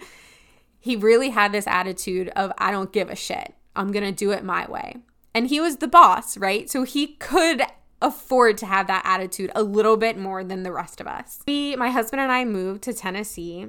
he 0.80 0.96
really 0.96 1.30
had 1.30 1.52
this 1.52 1.66
attitude 1.66 2.28
of 2.36 2.52
I 2.58 2.70
don't 2.70 2.92
give 2.92 3.08
a 3.08 3.16
shit. 3.16 3.54
I'm 3.74 3.90
going 3.90 4.04
to 4.04 4.12
do 4.12 4.32
it 4.32 4.44
my 4.44 4.70
way. 4.70 4.98
And 5.34 5.48
he 5.48 5.58
was 5.60 5.78
the 5.78 5.88
boss, 5.88 6.36
right? 6.36 6.70
So 6.70 6.84
he 6.84 7.08
could 7.16 7.62
afford 8.02 8.58
to 8.58 8.66
have 8.66 8.86
that 8.86 9.02
attitude 9.04 9.50
a 9.54 9.62
little 9.62 9.96
bit 9.96 10.18
more 10.18 10.44
than 10.44 10.62
the 10.62 10.72
rest 10.72 11.00
of 11.00 11.06
us. 11.06 11.40
We, 11.46 11.76
my 11.76 11.90
husband 11.90 12.20
and 12.20 12.30
I 12.30 12.44
moved 12.44 12.82
to 12.82 12.92
Tennessee, 12.92 13.66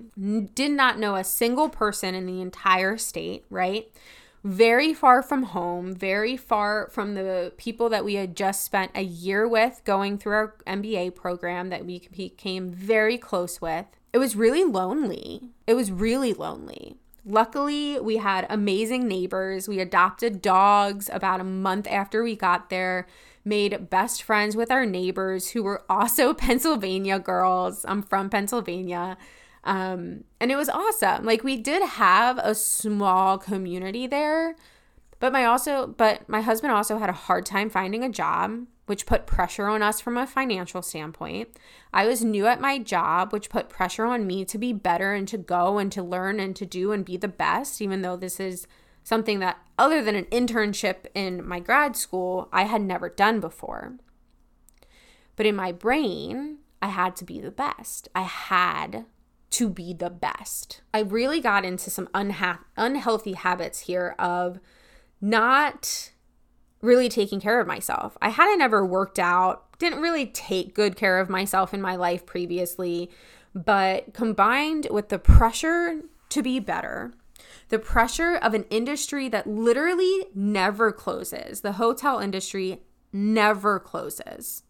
did 0.53 0.71
not 0.71 0.99
know 0.99 1.15
a 1.15 1.23
single 1.23 1.69
person 1.69 2.15
in 2.15 2.25
the 2.25 2.41
entire 2.41 2.97
state, 2.97 3.45
right? 3.49 3.89
Very 4.43 4.93
far 4.93 5.23
from 5.23 5.43
home, 5.43 5.95
very 5.95 6.37
far 6.37 6.89
from 6.91 7.15
the 7.15 7.53
people 7.57 7.89
that 7.89 8.05
we 8.05 8.15
had 8.15 8.35
just 8.35 8.63
spent 8.63 8.91
a 8.93 9.01
year 9.01 9.47
with 9.47 9.81
going 9.85 10.17
through 10.17 10.33
our 10.33 10.55
MBA 10.67 11.15
program 11.15 11.69
that 11.69 11.85
we 11.85 12.07
became 12.15 12.69
very 12.69 13.17
close 13.17 13.59
with. 13.59 13.85
It 14.13 14.19
was 14.19 14.35
really 14.35 14.63
lonely. 14.63 15.49
It 15.65 15.73
was 15.73 15.91
really 15.91 16.33
lonely. 16.33 16.97
Luckily, 17.25 17.99
we 17.99 18.17
had 18.17 18.45
amazing 18.49 19.07
neighbors. 19.07 19.67
We 19.67 19.79
adopted 19.79 20.43
dogs 20.43 21.09
about 21.11 21.39
a 21.39 21.43
month 21.43 21.87
after 21.87 22.21
we 22.21 22.35
got 22.35 22.69
there, 22.69 23.07
made 23.45 23.89
best 23.89 24.23
friends 24.23 24.55
with 24.55 24.71
our 24.71 24.85
neighbors 24.85 25.51
who 25.51 25.63
were 25.63 25.83
also 25.89 26.33
Pennsylvania 26.33 27.19
girls. 27.19 27.85
I'm 27.87 28.01
from 28.01 28.29
Pennsylvania. 28.29 29.17
Um, 29.63 30.25
and 30.39 30.51
it 30.51 30.55
was 30.55 30.69
awesome. 30.69 31.25
Like 31.25 31.43
we 31.43 31.57
did 31.57 31.81
have 31.81 32.37
a 32.39 32.53
small 32.53 33.37
community 33.37 34.07
there, 34.07 34.55
but 35.19 35.31
my 35.31 35.45
also 35.45 35.87
but 35.87 36.27
my 36.29 36.41
husband 36.41 36.73
also 36.73 36.97
had 36.97 37.09
a 37.09 37.13
hard 37.13 37.45
time 37.45 37.69
finding 37.69 38.03
a 38.03 38.09
job 38.09 38.65
which 38.85 39.05
put 39.05 39.25
pressure 39.25 39.67
on 39.67 39.81
us 39.81 39.99
from 39.99 40.17
a 40.17 40.27
financial 40.27 40.81
standpoint. 40.81 41.49
I 41.91 42.05
was 42.05 42.23
new 42.23 42.45
at 42.45 42.61
my 42.61 42.77
job, 42.77 43.33
which 43.33 43.49
put 43.49 43.69
pressure 43.69 44.05
on 44.05 44.27
me 44.27 44.45
to 44.45 44.57
be 44.57 44.73
better 44.73 45.13
and 45.13 45.27
to 45.29 45.37
go 45.37 45.77
and 45.77 45.91
to 45.91 46.03
learn 46.03 46.39
and 46.39 46.55
to 46.55 46.65
do 46.65 46.91
and 46.91 47.03
be 47.03 47.17
the 47.17 47.27
best, 47.27 47.81
even 47.81 48.01
though 48.01 48.15
this 48.15 48.39
is 48.39 48.67
something 49.05 49.39
that, 49.39 49.59
other 49.77 50.01
than 50.01 50.15
an 50.15 50.25
internship 50.25 51.05
in 51.13 51.47
my 51.47 51.59
grad 51.59 51.95
school, 51.95 52.49
I 52.51 52.63
had 52.63 52.81
never 52.81 53.07
done 53.07 53.39
before. 53.39 53.93
But 55.35 55.45
in 55.45 55.55
my 55.55 55.71
brain, 55.71 56.57
I 56.81 56.87
had 56.87 57.15
to 57.17 57.23
be 57.23 57.39
the 57.39 57.51
best. 57.51 58.09
I 58.15 58.23
had 58.23 59.05
to 59.51 59.69
be 59.69 59.93
the 59.93 60.09
best. 60.09 60.81
I 60.93 60.99
really 60.99 61.39
got 61.39 61.63
into 61.63 61.89
some 61.89 62.07
unha- 62.07 62.59
unhealthy 62.75 63.33
habits 63.33 63.81
here 63.81 64.15
of 64.17 64.59
not 65.21 66.11
really 66.81 67.07
taking 67.07 67.39
care 67.39 67.61
of 67.61 67.67
myself. 67.67 68.17
I 68.23 68.29
hadn't 68.29 68.61
ever 68.61 68.83
worked 68.83 69.19
out, 69.19 69.77
didn't 69.77 70.01
really 70.01 70.25
take 70.25 70.73
good 70.73 70.95
care 70.95 71.19
of 71.19 71.29
myself 71.29 71.75
in 71.75 71.81
my 71.81 71.95
life 71.95 72.25
previously, 72.25 73.11
but 73.53 74.13
combined 74.13 74.87
with 74.89 75.09
the 75.09 75.19
pressure 75.19 76.01
to 76.29 76.41
be 76.41 76.59
better, 76.59 77.13
the 77.69 77.79
pressure 77.79 78.35
of 78.35 78.53
an 78.53 78.65
industry 78.69 79.29
that 79.29 79.47
literally 79.47 80.25
never 80.33 80.91
closes, 80.91 81.61
the 81.61 81.73
hotel 81.73 82.19
industry 82.19 82.81
never 83.11 83.79
closes, 83.79 84.63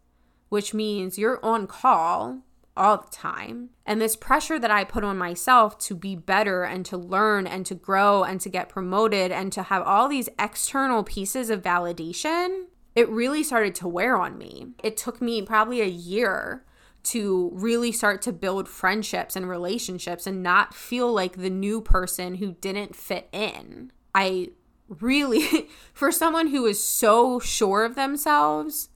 which 0.49 0.73
means 0.73 1.17
you're 1.17 1.43
on 1.43 1.67
call 1.67 2.41
all 2.77 2.97
the 2.97 3.09
time. 3.09 3.69
And 3.85 4.01
this 4.01 4.15
pressure 4.15 4.59
that 4.59 4.71
I 4.71 4.83
put 4.83 5.03
on 5.03 5.17
myself 5.17 5.77
to 5.79 5.95
be 5.95 6.15
better 6.15 6.63
and 6.63 6.85
to 6.87 6.97
learn 6.97 7.47
and 7.47 7.65
to 7.67 7.75
grow 7.75 8.23
and 8.23 8.39
to 8.41 8.49
get 8.49 8.69
promoted 8.69 9.31
and 9.31 9.51
to 9.53 9.63
have 9.63 9.83
all 9.83 10.07
these 10.07 10.29
external 10.39 11.03
pieces 11.03 11.49
of 11.49 11.61
validation, 11.61 12.65
it 12.93 13.09
really 13.09 13.43
started 13.43 13.75
to 13.75 13.87
wear 13.87 14.17
on 14.17 14.37
me. 14.37 14.67
It 14.83 14.97
took 14.97 15.21
me 15.21 15.41
probably 15.41 15.81
a 15.81 15.85
year 15.85 16.65
to 17.05 17.51
really 17.53 17.91
start 17.91 18.21
to 18.23 18.33
build 18.33 18.67
friendships 18.67 19.35
and 19.35 19.47
relationships 19.47 20.27
and 20.27 20.43
not 20.43 20.73
feel 20.73 21.11
like 21.11 21.37
the 21.37 21.49
new 21.49 21.81
person 21.81 22.35
who 22.35 22.53
didn't 22.53 22.95
fit 22.95 23.29
in. 23.31 23.91
I 24.13 24.49
really, 24.87 25.69
for 25.93 26.11
someone 26.11 26.47
who 26.47 26.65
is 26.65 26.83
so 26.83 27.39
sure 27.39 27.85
of 27.85 27.95
themselves, 27.95 28.89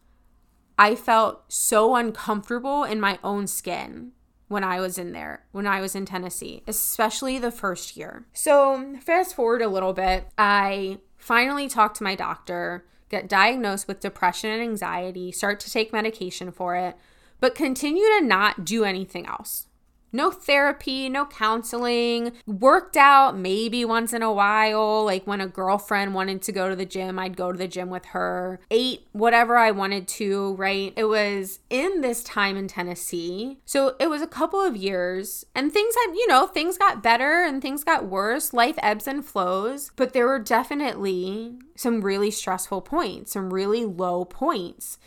I 0.78 0.96
felt 0.96 1.52
so 1.52 1.96
uncomfortable 1.96 2.84
in 2.84 3.00
my 3.00 3.20
own 3.24 3.48
skin 3.48 4.14
when 4.48 4.64
I 4.64 4.80
was 4.80 4.98
in 4.98 5.12
there, 5.12 5.46
when 5.52 5.68
I 5.68 5.80
was 5.80 5.96
in 5.96 6.06
Tennessee, 6.06 6.64
especially 6.68 7.38
the 7.38 7.52
first 7.52 7.96
year. 7.96 8.26
So, 8.34 8.96
fast 9.02 9.36
forward 9.36 9.62
a 9.62 9.68
little 9.68 9.94
bit, 9.94 10.28
I 10.38 11.00
finally 11.18 11.68
talked 11.68 11.98
to 11.98 12.04
my 12.04 12.16
doctor, 12.16 12.86
get 13.10 13.30
diagnosed 13.30 13.88
with 13.88 14.00
depression 14.00 14.50
and 14.50 14.62
anxiety, 14.62 15.32
start 15.32 15.60
to 15.62 15.72
take 15.72 15.94
medication 15.94 16.52
for 16.52 16.76
it, 16.76 16.96
but 17.40 17.56
continue 17.56 18.06
to 18.20 18.22
not 18.26 18.66
do 18.66 18.84
anything 18.84 19.26
else. 19.26 19.68
No 20.12 20.32
therapy, 20.32 21.08
no 21.08 21.26
counseling. 21.26 22.32
Worked 22.48 22.98
out 22.98 23.38
maybe 23.38 23.86
once 23.86 24.12
in 24.12 24.24
a 24.24 24.34
while. 24.34 25.06
Like 25.06 25.28
when 25.28 25.42
a 25.42 25.48
girlfriend 25.48 26.16
wanted 26.16 26.42
to 26.44 26.52
go 26.52 26.68
to 26.68 26.76
the 26.76 26.86
gym, 26.86 27.20
I'd 27.20 27.38
go 27.38 27.52
to 27.52 27.58
the 27.58 27.68
gym 27.68 27.90
with 27.90 28.06
her. 28.06 28.60
Ate 28.72 29.08
whatever 29.12 29.58
I 29.58 29.72
wanted 29.72 30.08
to, 30.08 30.56
right? 30.56 30.94
It 30.96 31.06
was 31.06 31.60
in 31.70 32.02
this 32.02 32.24
time 32.24 32.58
in 32.58 32.68
Tennessee. 32.68 33.60
So 33.66 33.96
it 34.00 34.10
was 34.10 34.22
a 34.22 34.28
couple 34.28 34.62
of 34.62 34.76
years 34.76 35.46
and 35.54 35.72
things 35.72 35.94
had, 35.96 36.16
you 36.16 36.28
know, 36.28 36.48
things 36.48 36.78
got 36.78 37.04
better 37.04 37.44
and 37.44 37.62
things 37.62 37.84
got 37.84 38.08
worse. 38.08 38.54
Life 38.54 38.80
ebbs 38.82 39.08
and 39.08 39.24
flows. 39.24 39.92
But 39.96 40.14
there 40.14 40.26
were 40.26 40.40
definitely 40.40 41.60
some 41.76 42.02
really 42.02 42.32
stressful 42.32 42.82
points, 42.82 43.34
some 43.34 43.54
really 43.54 43.86
low 43.86 44.26
points. 44.26 44.98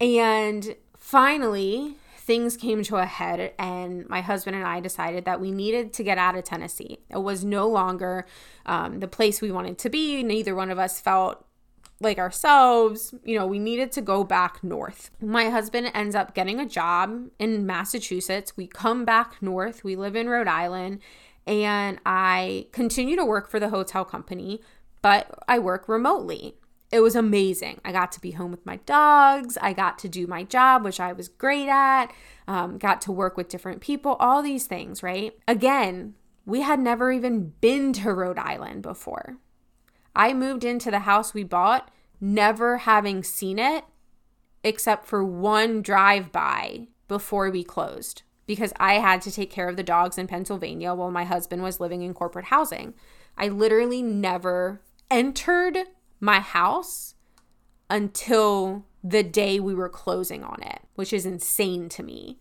And 0.00 0.76
finally, 1.06 1.94
things 2.16 2.56
came 2.56 2.82
to 2.82 2.96
a 2.96 3.06
head, 3.06 3.52
and 3.60 4.08
my 4.08 4.20
husband 4.20 4.56
and 4.56 4.66
I 4.66 4.80
decided 4.80 5.24
that 5.24 5.40
we 5.40 5.52
needed 5.52 5.92
to 5.92 6.02
get 6.02 6.18
out 6.18 6.34
of 6.34 6.42
Tennessee. 6.42 6.98
It 7.08 7.18
was 7.18 7.44
no 7.44 7.68
longer 7.68 8.26
um, 8.66 8.98
the 8.98 9.06
place 9.06 9.40
we 9.40 9.52
wanted 9.52 9.78
to 9.78 9.88
be. 9.88 10.24
Neither 10.24 10.52
one 10.52 10.68
of 10.68 10.80
us 10.80 10.98
felt 10.98 11.46
like 12.00 12.18
ourselves, 12.18 13.14
you 13.22 13.38
know, 13.38 13.46
we 13.46 13.60
needed 13.60 13.92
to 13.92 14.00
go 14.00 14.24
back 14.24 14.64
north. 14.64 15.12
My 15.20 15.48
husband 15.48 15.92
ends 15.94 16.16
up 16.16 16.34
getting 16.34 16.58
a 16.58 16.66
job 16.66 17.28
in 17.38 17.64
Massachusetts. 17.64 18.56
We 18.56 18.66
come 18.66 19.04
back 19.04 19.40
north. 19.40 19.84
We 19.84 19.94
live 19.94 20.16
in 20.16 20.28
Rhode 20.28 20.48
Island, 20.48 20.98
and 21.46 22.00
I 22.04 22.66
continue 22.72 23.14
to 23.14 23.24
work 23.24 23.48
for 23.48 23.60
the 23.60 23.68
hotel 23.68 24.04
company, 24.04 24.60
but 25.02 25.38
I 25.46 25.60
work 25.60 25.88
remotely 25.88 26.56
it 26.90 27.00
was 27.00 27.16
amazing. 27.16 27.80
I 27.84 27.92
got 27.92 28.12
to 28.12 28.20
be 28.20 28.32
home 28.32 28.50
with 28.50 28.64
my 28.64 28.76
dogs. 28.86 29.58
I 29.60 29.72
got 29.72 29.98
to 30.00 30.08
do 30.08 30.26
my 30.26 30.44
job, 30.44 30.84
which 30.84 31.00
I 31.00 31.12
was 31.12 31.28
great 31.28 31.68
at. 31.68 32.12
Um, 32.46 32.78
got 32.78 33.00
to 33.02 33.12
work 33.12 33.36
with 33.36 33.48
different 33.48 33.80
people, 33.80 34.16
all 34.20 34.42
these 34.42 34.66
things, 34.66 35.02
right? 35.02 35.36
Again, 35.48 36.14
we 36.44 36.60
had 36.60 36.78
never 36.78 37.10
even 37.10 37.54
been 37.60 37.92
to 37.94 38.12
Rhode 38.12 38.38
Island 38.38 38.82
before. 38.82 39.38
I 40.14 40.32
moved 40.32 40.64
into 40.64 40.90
the 40.90 41.00
house 41.00 41.34
we 41.34 41.42
bought, 41.42 41.90
never 42.20 42.78
having 42.78 43.22
seen 43.22 43.58
it 43.58 43.84
except 44.62 45.06
for 45.06 45.24
one 45.24 45.82
drive 45.82 46.32
by 46.32 46.88
before 47.08 47.50
we 47.50 47.62
closed 47.62 48.22
because 48.46 48.72
I 48.78 48.94
had 48.94 49.22
to 49.22 49.30
take 49.30 49.50
care 49.50 49.68
of 49.68 49.76
the 49.76 49.82
dogs 49.82 50.18
in 50.18 50.26
Pennsylvania 50.26 50.94
while 50.94 51.10
my 51.10 51.24
husband 51.24 51.62
was 51.62 51.80
living 51.80 52.02
in 52.02 52.14
corporate 52.14 52.46
housing. 52.46 52.94
I 53.36 53.48
literally 53.48 54.02
never 54.02 54.80
entered 55.10 55.78
my 56.20 56.40
house 56.40 57.14
until 57.88 58.84
the 59.02 59.22
day 59.22 59.60
we 59.60 59.74
were 59.74 59.88
closing 59.88 60.42
on 60.42 60.62
it, 60.62 60.80
which 60.94 61.12
is 61.12 61.26
insane 61.26 61.88
to 61.90 62.02
me. 62.02 62.38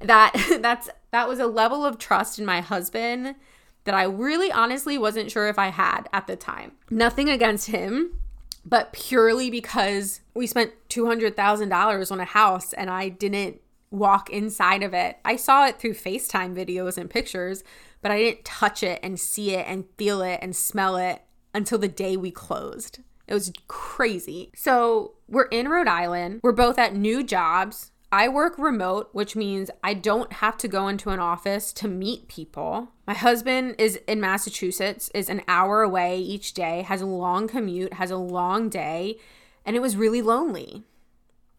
That 0.00 0.32
that's 0.60 0.88
that 1.10 1.28
was 1.28 1.38
a 1.38 1.46
level 1.46 1.84
of 1.84 1.98
trust 1.98 2.38
in 2.38 2.44
my 2.44 2.60
husband 2.60 3.36
that 3.84 3.94
I 3.94 4.04
really 4.04 4.50
honestly 4.52 4.96
wasn't 4.96 5.30
sure 5.30 5.48
if 5.48 5.58
I 5.58 5.68
had 5.68 6.08
at 6.12 6.26
the 6.26 6.36
time. 6.36 6.72
Nothing 6.90 7.28
against 7.28 7.68
him, 7.68 8.18
but 8.64 8.92
purely 8.92 9.50
because 9.50 10.20
we 10.34 10.46
spent 10.46 10.72
$200,000 10.88 12.12
on 12.12 12.20
a 12.20 12.24
house 12.24 12.72
and 12.72 12.88
I 12.88 13.08
didn't 13.08 13.60
walk 13.90 14.30
inside 14.30 14.82
of 14.82 14.94
it. 14.94 15.18
I 15.24 15.36
saw 15.36 15.66
it 15.66 15.78
through 15.78 15.94
FaceTime 15.94 16.54
videos 16.54 16.96
and 16.96 17.10
pictures, 17.10 17.64
but 18.00 18.12
I 18.12 18.18
didn't 18.18 18.44
touch 18.44 18.82
it 18.82 19.00
and 19.02 19.18
see 19.18 19.50
it 19.50 19.66
and 19.68 19.84
feel 19.98 20.22
it 20.22 20.38
and 20.42 20.54
smell 20.54 20.96
it 20.96 21.22
until 21.52 21.78
the 21.78 21.88
day 21.88 22.16
we 22.16 22.30
closed. 22.30 23.00
It 23.26 23.34
was 23.34 23.52
crazy. 23.68 24.50
So 24.54 25.14
we're 25.28 25.44
in 25.44 25.68
Rhode 25.68 25.88
Island. 25.88 26.40
We're 26.42 26.52
both 26.52 26.78
at 26.78 26.94
new 26.94 27.22
jobs. 27.22 27.92
I 28.10 28.28
work 28.28 28.58
remote, 28.58 29.08
which 29.12 29.34
means 29.34 29.70
I 29.82 29.94
don't 29.94 30.34
have 30.34 30.58
to 30.58 30.68
go 30.68 30.86
into 30.88 31.08
an 31.08 31.18
office 31.18 31.72
to 31.74 31.88
meet 31.88 32.28
people. 32.28 32.90
My 33.06 33.14
husband 33.14 33.76
is 33.78 33.96
in 34.06 34.20
Massachusetts, 34.20 35.10
is 35.14 35.30
an 35.30 35.40
hour 35.48 35.80
away 35.80 36.18
each 36.18 36.52
day, 36.52 36.82
has 36.82 37.00
a 37.00 37.06
long 37.06 37.48
commute, 37.48 37.94
has 37.94 38.10
a 38.10 38.18
long 38.18 38.68
day, 38.68 39.18
and 39.64 39.76
it 39.76 39.80
was 39.80 39.96
really 39.96 40.20
lonely. 40.20 40.84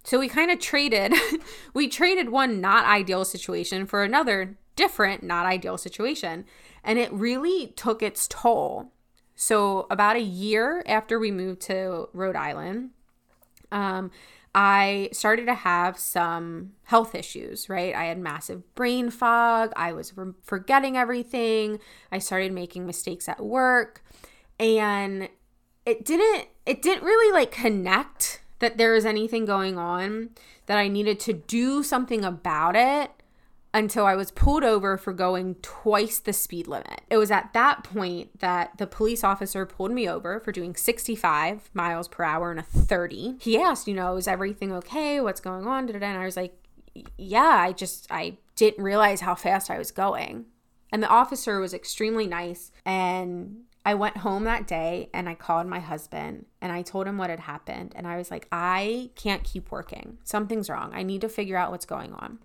So 0.03 0.19
we 0.19 0.27
kind 0.27 0.51
of 0.51 0.59
traded 0.59 1.13
we 1.73 1.87
traded 1.87 2.29
one 2.29 2.61
not 2.61 2.85
ideal 2.85 3.25
situation 3.25 3.87
for 3.87 4.03
another 4.03 4.57
different 4.75 5.23
not 5.23 5.47
ideal 5.47 5.79
situation, 5.79 6.45
and 6.83 6.99
it 6.99 7.11
really 7.11 7.73
took 7.75 8.03
its 8.03 8.27
toll. 8.27 8.91
So, 9.43 9.87
about 9.91 10.15
a 10.15 10.21
year 10.21 10.83
after 10.85 11.19
we 11.19 11.29
moved 11.29 11.59
to 11.63 12.07
Rhode 12.13 12.37
Island, 12.37 12.91
um, 13.73 14.09
I 14.55 15.09
started 15.11 15.47
to 15.47 15.53
have 15.53 15.99
some 15.99 16.71
health 16.83 17.13
issues, 17.13 17.67
right? 17.67 17.93
I 17.93 18.05
had 18.05 18.17
massive 18.19 18.73
brain 18.73 19.09
fog. 19.09 19.73
I 19.75 19.91
was 19.91 20.15
re- 20.15 20.31
forgetting 20.43 20.95
everything. 20.95 21.81
I 22.09 22.19
started 22.19 22.53
making 22.53 22.85
mistakes 22.85 23.27
at 23.27 23.43
work. 23.43 24.01
And 24.61 25.27
it 25.85 26.05
didn't 26.05 26.47
it 26.65 26.81
didn't 26.81 27.03
really 27.03 27.33
like 27.33 27.51
connect 27.51 28.43
that 28.59 28.77
there 28.77 28.93
was 28.93 29.05
anything 29.05 29.43
going 29.43 29.77
on 29.77 30.29
that 30.67 30.77
I 30.77 30.87
needed 30.87 31.19
to 31.19 31.33
do 31.33 31.83
something 31.83 32.23
about 32.23 32.77
it 32.77 33.11
until 33.73 34.05
I 34.05 34.15
was 34.15 34.29
pulled 34.31 34.63
over 34.63 34.97
for 34.97 35.13
going 35.13 35.55
twice 35.55 36.19
the 36.19 36.33
speed 36.33 36.67
limit. 36.67 37.01
It 37.09 37.17
was 37.17 37.31
at 37.31 37.53
that 37.53 37.83
point 37.83 38.39
that 38.39 38.77
the 38.77 38.85
police 38.85 39.23
officer 39.23 39.65
pulled 39.65 39.91
me 39.91 40.07
over 40.07 40.39
for 40.39 40.51
doing 40.51 40.75
65 40.75 41.71
miles 41.73 42.07
per 42.07 42.23
hour 42.23 42.51
in 42.51 42.59
a 42.59 42.63
30. 42.63 43.37
He 43.41 43.57
asked, 43.59 43.87
you 43.87 43.95
know, 43.95 44.15
is 44.17 44.27
everything 44.27 44.71
okay? 44.73 45.19
What's 45.19 45.41
going 45.41 45.65
on? 45.65 45.89
And 45.89 46.03
I 46.03 46.25
was 46.25 46.37
like, 46.37 46.55
yeah, 47.17 47.57
I 47.59 47.71
just, 47.71 48.05
I 48.11 48.37
didn't 48.55 48.83
realize 48.83 49.21
how 49.21 49.33
fast 49.33 49.71
I 49.71 49.79
was 49.79 49.91
going. 49.91 50.45
And 50.91 51.01
the 51.01 51.07
officer 51.07 51.59
was 51.59 51.73
extremely 51.73 52.27
nice. 52.27 52.71
And 52.85 53.63
I 53.85 53.95
went 53.95 54.17
home 54.17 54.43
that 54.43 54.67
day 54.67 55.09
and 55.13 55.27
I 55.27 55.33
called 55.33 55.65
my 55.65 55.79
husband 55.79 56.45
and 56.61 56.71
I 56.71 56.83
told 56.83 57.07
him 57.07 57.17
what 57.17 57.31
had 57.31 57.41
happened. 57.41 57.93
And 57.95 58.05
I 58.05 58.17
was 58.17 58.29
like, 58.29 58.47
I 58.51 59.09
can't 59.15 59.43
keep 59.43 59.71
working. 59.71 60.19
Something's 60.23 60.69
wrong. 60.69 60.91
I 60.93 61.01
need 61.01 61.21
to 61.21 61.29
figure 61.29 61.57
out 61.57 61.71
what's 61.71 61.87
going 61.87 62.13
on. 62.13 62.37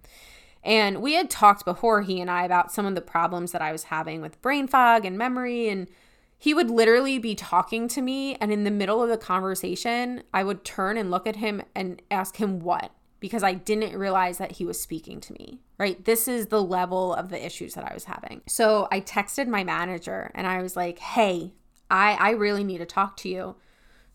And 0.69 1.01
we 1.01 1.15
had 1.15 1.31
talked 1.31 1.65
before, 1.65 2.03
he 2.03 2.21
and 2.21 2.31
I, 2.31 2.45
about 2.45 2.71
some 2.71 2.85
of 2.85 2.95
the 2.95 3.01
problems 3.01 3.53
that 3.53 3.63
I 3.63 3.73
was 3.73 3.85
having 3.85 4.21
with 4.21 4.41
brain 4.43 4.69
fog 4.69 5.07
and 5.07 5.17
memory. 5.17 5.71
And 5.71 5.89
he 6.37 6.53
would 6.53 6.71
literally 6.71 7.19
be 7.19 7.35
talking 7.35 7.89
to 7.89 8.03
me. 8.03 8.35
And 8.35 8.53
in 8.53 8.65
the 8.65 8.71
middle 8.71 9.03
of 9.03 9.09
the 9.09 9.17
conversation, 9.17 10.23
I 10.35 10.45
would 10.45 10.67
turn 10.67 10.99
and 10.99 11.11
look 11.11 11.27
at 11.27 11.37
him 11.37 11.63
and 11.75 12.03
ask 12.11 12.37
him 12.37 12.61
what 12.61 12.93
because 13.19 13.43
I 13.43 13.55
didn't 13.55 13.99
realize 13.99 14.37
that 14.39 14.53
he 14.53 14.67
was 14.67 14.79
speaking 14.79 15.21
to 15.23 15.33
me, 15.33 15.61
right? 15.79 16.05
This 16.05 16.29
is 16.29 16.49
the 16.49 16.63
level 16.63 17.15
of 17.15 17.31
the 17.31 17.45
issues 17.45 17.73
that 17.73 17.91
I 17.91 17.95
was 17.95 18.05
having. 18.05 18.43
So 18.47 18.89
I 18.93 19.01
texted 19.01 19.49
my 19.49 19.65
manager 19.65 20.31
and 20.35 20.47
I 20.47 20.61
was 20.61 20.77
like, 20.77 20.99
hey, 20.99 21.55
I, 21.91 22.13
I 22.13 22.31
really 22.33 22.63
need 22.63 22.79
to 22.79 22.87
talk 22.87 23.17
to 23.19 23.29
you. 23.31 23.57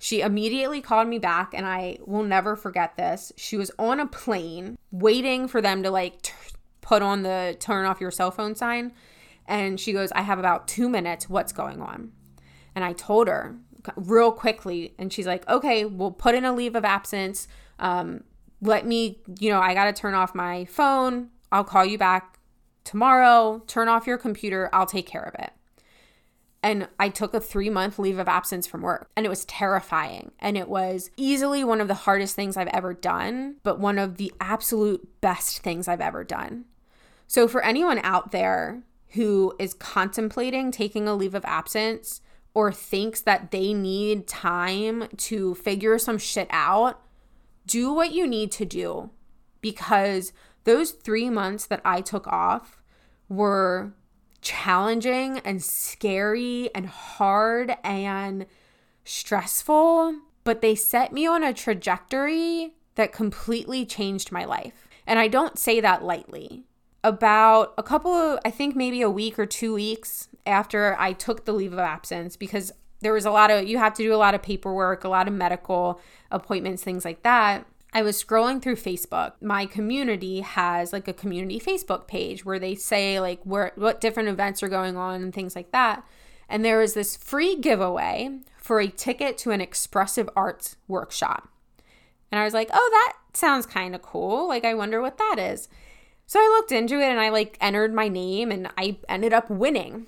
She 0.03 0.19
immediately 0.19 0.81
called 0.81 1.07
me 1.07 1.17
back 1.17 1.53
and 1.53 1.65
I 1.65 1.97
will 2.05 2.23
never 2.23 2.57
forget 2.57 2.97
this. 2.97 3.31
She 3.37 3.55
was 3.55 3.71
on 3.79 4.01
a 4.01 4.05
plane 4.05 4.77
waiting 4.91 5.47
for 5.47 5.61
them 5.61 5.81
to 5.81 5.89
like 5.89 6.21
t- 6.21 6.33
put 6.81 7.01
on 7.01 7.23
the 7.23 7.55
turn 7.57 7.85
off 7.85 8.01
your 8.01 8.11
cell 8.11 8.29
phone 8.29 8.53
sign. 8.53 8.91
And 9.47 9.79
she 9.79 9.93
goes, 9.93 10.11
I 10.11 10.23
have 10.23 10.39
about 10.39 10.67
two 10.67 10.89
minutes. 10.89 11.29
What's 11.29 11.53
going 11.53 11.79
on? 11.79 12.11
And 12.75 12.83
I 12.83 12.91
told 12.91 13.29
her 13.29 13.55
real 13.95 14.33
quickly. 14.33 14.93
And 14.99 15.13
she's 15.13 15.25
like, 15.25 15.47
okay, 15.47 15.85
we'll 15.85 16.11
put 16.11 16.35
in 16.35 16.43
a 16.43 16.51
leave 16.51 16.75
of 16.75 16.83
absence. 16.83 17.47
Um, 17.79 18.25
let 18.59 18.85
me, 18.85 19.21
you 19.39 19.51
know, 19.51 19.61
I 19.61 19.73
got 19.73 19.85
to 19.85 19.93
turn 19.93 20.15
off 20.15 20.35
my 20.35 20.65
phone. 20.65 21.29
I'll 21.49 21.63
call 21.63 21.85
you 21.85 21.97
back 21.97 22.39
tomorrow. 22.83 23.63
Turn 23.67 23.87
off 23.87 24.05
your 24.05 24.17
computer. 24.17 24.69
I'll 24.73 24.85
take 24.85 25.07
care 25.07 25.23
of 25.23 25.41
it. 25.41 25.53
And 26.63 26.87
I 26.97 27.09
took 27.09 27.33
a 27.33 27.41
three 27.41 27.69
month 27.69 27.99
leave 27.99 28.17
of 28.17 28.29
absence 28.29 28.65
from 28.65 28.81
work, 28.81 29.09
and 29.15 29.25
it 29.25 29.29
was 29.29 29.43
terrifying. 29.45 30.31
And 30.39 30.57
it 30.57 30.69
was 30.69 31.11
easily 31.17 31.63
one 31.63 31.81
of 31.81 31.89
the 31.89 31.93
hardest 31.93 32.35
things 32.35 32.55
I've 32.55 32.67
ever 32.69 32.93
done, 32.93 33.57
but 33.63 33.79
one 33.79 33.99
of 33.99 34.15
the 34.15 34.33
absolute 34.39 35.21
best 35.21 35.59
things 35.59 35.89
I've 35.89 36.01
ever 36.01 36.23
done. 36.23 36.65
So, 37.27 37.47
for 37.47 37.61
anyone 37.61 37.99
out 37.99 38.31
there 38.31 38.83
who 39.09 39.53
is 39.59 39.73
contemplating 39.73 40.71
taking 40.71 41.07
a 41.07 41.13
leave 41.13 41.35
of 41.35 41.45
absence 41.45 42.21
or 42.53 42.71
thinks 42.71 43.21
that 43.21 43.51
they 43.51 43.73
need 43.73 44.27
time 44.27 45.07
to 45.17 45.55
figure 45.55 45.97
some 45.97 46.17
shit 46.17 46.47
out, 46.49 47.01
do 47.65 47.93
what 47.93 48.13
you 48.13 48.25
need 48.25 48.51
to 48.53 48.65
do 48.65 49.09
because 49.61 50.33
those 50.63 50.91
three 50.91 51.29
months 51.29 51.65
that 51.65 51.81
I 51.83 52.01
took 52.01 52.27
off 52.27 52.81
were 53.27 53.93
challenging 54.43 55.39
and 55.39 55.63
scary 55.63 56.69
and 56.75 56.85
hard 56.87 57.75
and 57.83 58.45
stressful, 59.03 60.15
but 60.43 60.61
they 60.61 60.75
set 60.75 61.11
me 61.11 61.25
on 61.25 61.43
a 61.43 61.53
trajectory 61.53 62.75
that 62.95 63.11
completely 63.11 63.85
changed 63.85 64.31
my 64.31 64.45
life. 64.45 64.87
And 65.07 65.17
I 65.17 65.27
don't 65.27 65.57
say 65.57 65.79
that 65.79 66.03
lightly. 66.03 66.65
About 67.03 67.73
a 67.77 67.83
couple 67.83 68.13
of, 68.13 68.39
I 68.45 68.49
think 68.49 68.75
maybe 68.75 69.01
a 69.01 69.09
week 69.09 69.37
or 69.37 69.45
two 69.45 69.73
weeks 69.73 70.29
after 70.45 70.95
I 70.99 71.13
took 71.13 71.45
the 71.45 71.51
leave 71.51 71.73
of 71.73 71.79
absence, 71.79 72.37
because 72.37 72.71
there 73.01 73.11
was 73.11 73.25
a 73.25 73.31
lot 73.31 73.51
of 73.51 73.67
you 73.67 73.77
have 73.77 73.93
to 73.95 74.03
do 74.03 74.13
a 74.13 74.17
lot 74.17 74.35
of 74.35 74.41
paperwork, 74.41 75.03
a 75.03 75.09
lot 75.09 75.27
of 75.27 75.33
medical 75.33 75.99
appointments, 76.31 76.83
things 76.83 77.03
like 77.03 77.23
that. 77.23 77.65
I 77.93 78.01
was 78.01 78.21
scrolling 78.21 78.61
through 78.61 78.77
Facebook. 78.77 79.33
My 79.39 79.65
community 79.65 80.41
has 80.41 80.91
like 80.91 81.07
a 81.07 81.13
community 81.13 81.59
Facebook 81.59 82.07
page 82.07 82.43
where 82.43 82.59
they 82.59 82.73
say 82.73 83.19
like 83.19 83.39
where 83.43 83.71
what 83.75 84.01
different 84.01 84.29
events 84.29 84.63
are 84.63 84.69
going 84.69 84.97
on 84.97 85.21
and 85.21 85.33
things 85.33 85.55
like 85.55 85.71
that. 85.71 86.03
And 86.49 86.65
there 86.65 86.79
was 86.79 86.95
this 86.95 87.15
free 87.15 87.55
giveaway 87.55 88.39
for 88.57 88.79
a 88.79 88.87
ticket 88.87 89.37
to 89.39 89.51
an 89.51 89.61
expressive 89.61 90.29
arts 90.35 90.75
workshop. 90.87 91.49
And 92.31 92.39
I 92.39 92.45
was 92.45 92.53
like, 92.53 92.69
"Oh, 92.73 92.89
that 92.91 93.13
sounds 93.37 93.67
kind 93.67 93.93
of 93.93 94.01
cool. 94.01 94.47
Like 94.47 94.65
I 94.65 94.73
wonder 94.73 94.99
what 94.99 95.19
that 95.19 95.35
is." 95.37 95.69
So 96.25 96.39
I 96.39 96.55
looked 96.57 96.71
into 96.71 96.99
it 96.99 97.09
and 97.09 97.19
I 97.19 97.29
like 97.29 97.57
entered 97.61 97.93
my 97.93 98.07
name 98.07 98.51
and 98.51 98.71
I 98.75 98.97
ended 99.07 99.33
up 99.33 99.51
winning. 99.51 100.07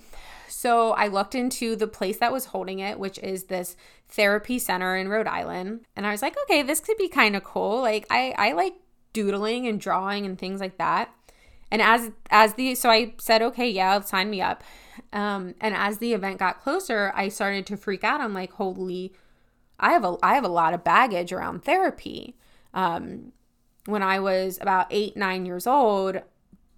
So 0.66 0.94
I 0.94 1.10
looked 1.10 1.36
into 1.36 1.76
the 1.76 1.86
place 1.86 2.18
that 2.18 2.34
was 2.34 2.46
holding 2.46 2.80
it, 2.80 2.98
which 2.98 3.20
is 3.20 3.44
this 3.44 3.78
therapy 4.10 4.58
center 4.58 4.96
in 4.96 5.10
Rhode 5.10 5.28
Island. 5.28 5.82
And 5.96 6.08
I 6.08 6.12
was 6.12 6.24
like, 6.24 6.36
okay, 6.46 6.64
this 6.64 6.80
could 6.80 6.98
be 6.98 7.08
kind 7.08 7.36
of 7.36 7.44
cool. 7.44 7.82
Like 7.82 8.08
I, 8.10 8.34
I 8.36 8.54
like 8.54 8.74
doodling 9.14 9.68
and 9.68 9.80
drawing 9.80 10.26
and 10.26 10.40
things 10.40 10.60
like 10.60 10.80
that. 10.80 11.14
And 11.70 11.84
as 11.84 12.10
as 12.32 12.56
the 12.56 12.74
so 12.74 12.90
I 12.90 13.14
said, 13.20 13.44
okay, 13.44 13.70
yeah, 13.70 14.02
sign 14.02 14.32
me 14.32 14.42
up. 14.42 14.64
Um, 15.14 15.54
and 15.62 15.76
as 15.76 16.00
the 16.00 16.14
event 16.14 16.40
got 16.40 16.60
closer, 16.64 17.14
I 17.16 17.30
started 17.30 17.68
to 17.68 17.78
freak 17.78 18.04
out. 18.04 18.20
I'm 18.20 18.34
like, 18.34 18.54
holy, 18.54 19.14
I 19.80 19.92
have 19.92 20.04
a 20.04 20.18
I 20.24 20.34
have 20.34 20.46
a 20.46 20.48
lot 20.48 20.74
of 20.74 20.84
baggage 20.84 21.32
around 21.32 21.64
therapy. 21.64 22.38
Um, 22.74 23.34
when 23.86 24.02
I 24.02 24.20
was 24.20 24.58
about 24.60 24.88
eight, 24.90 25.16
nine 25.16 25.46
years 25.46 25.68
old, 25.68 26.22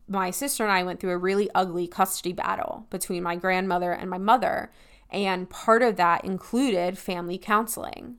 my 0.08 0.32
sister 0.32 0.64
and 0.64 0.72
I 0.72 0.84
went 0.84 1.00
through 1.00 1.12
a 1.12 1.18
really 1.18 1.50
ugly 1.54 1.88
custody 1.88 2.34
battle 2.34 2.86
between 2.90 3.24
my 3.24 3.36
grandmother 3.36 3.92
and 3.92 4.10
my 4.10 4.18
mother. 4.18 4.72
And 5.10 5.50
part 5.50 5.82
of 5.82 5.96
that 5.98 6.26
included 6.26 6.98
family 6.98 7.38
counseling. 7.38 8.18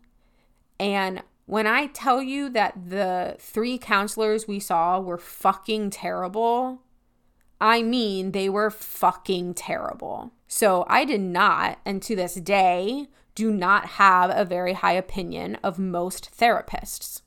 And 0.79 1.23
when 1.47 1.67
I 1.67 1.87
tell 1.87 2.23
you 2.23 2.51
that 2.51 2.91
the 2.91 3.37
three 3.39 3.79
counselors 3.79 4.47
we 4.47 4.61
saw 4.61 5.01
were 5.01 5.19
fucking 5.19 5.91
terrible, 5.91 6.83
I 7.61 7.83
mean 7.83 8.33
they 8.33 8.49
were 8.49 8.71
fucking 8.71 9.55
terrible. 9.55 10.33
So 10.47 10.85
I 10.89 11.05
did 11.05 11.21
not, 11.21 11.79
and 11.85 12.03
to 12.03 12.15
this 12.17 12.35
day, 12.35 13.09
do 13.35 13.51
not 13.53 13.87
have 13.87 14.31
a 14.35 14.45
very 14.45 14.73
high 14.73 14.93
opinion 14.93 15.57
of 15.63 15.79
most 15.79 16.31
therapists. 16.37 17.23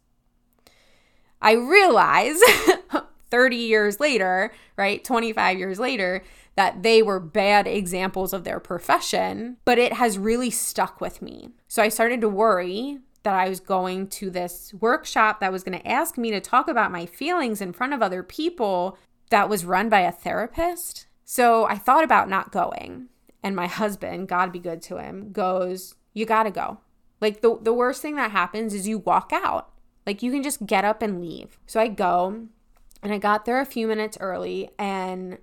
I 1.42 1.54
realize 1.54 2.40
30 3.32 3.56
years 3.56 4.00
later, 4.00 4.52
right, 4.78 5.04
25 5.04 5.58
years 5.58 5.80
later, 5.80 6.24
that 6.56 6.84
they 6.84 7.02
were 7.02 7.20
bad 7.20 7.66
examples 7.66 8.34
of 8.34 8.44
their 8.44 8.60
profession, 8.60 9.58
but 9.66 9.80
it 9.80 9.94
has 9.94 10.18
really 10.18 10.50
stuck 10.50 11.02
with 11.02 11.22
me. 11.22 11.50
So 11.68 11.82
I 11.82 11.90
started 11.90 12.22
to 12.22 12.30
worry 12.30 13.00
that 13.24 13.34
I 13.34 13.48
was 13.48 13.60
going 13.60 14.08
to 14.08 14.30
this 14.30 14.74
workshop 14.74 15.40
that 15.40 15.52
was 15.52 15.64
going 15.64 15.80
to 15.80 15.88
ask 15.88 16.18
me 16.18 16.32
to 16.32 16.42
talk 16.42 16.68
about 16.68 16.92
my 16.92 17.06
feelings 17.06 17.62
in 17.62 17.74
front 17.74 17.94
of 17.94 18.02
other 18.02 18.24
people 18.24 18.98
that 19.30 19.48
was 19.48 19.64
run 19.64 19.90
by 19.90 20.02
a 20.02 20.12
therapist. 20.12 21.08
So 21.24 21.66
I 21.66 21.78
thought 21.78 22.04
about 22.04 22.30
not 22.30 22.52
going. 22.52 23.08
And 23.44 23.56
my 23.56 23.68
husband, 23.68 24.28
God 24.28 24.52
be 24.52 24.60
good 24.60 24.82
to 24.84 24.98
him, 24.98 25.32
goes, 25.32 25.96
You 26.14 26.26
got 26.26 26.44
to 26.44 26.52
go. 26.52 26.80
Like 27.22 27.42
the, 27.42 27.58
the 27.62 27.74
worst 27.74 28.02
thing 28.02 28.16
that 28.16 28.32
happens 28.32 28.74
is 28.74 28.88
you 28.88 29.00
walk 29.00 29.32
out. 29.34 29.72
Like 30.06 30.22
you 30.22 30.32
can 30.32 30.44
just 30.44 30.66
get 30.66 30.84
up 30.84 31.02
and 31.02 31.22
leave. 31.22 31.58
So 31.66 31.80
I 31.80 31.88
go 31.88 32.48
and 33.04 33.14
I 33.14 33.18
got 33.18 33.46
there 33.46 33.60
a 33.60 33.66
few 33.66 33.88
minutes 33.88 34.18
early 34.20 34.70
and 34.78 35.38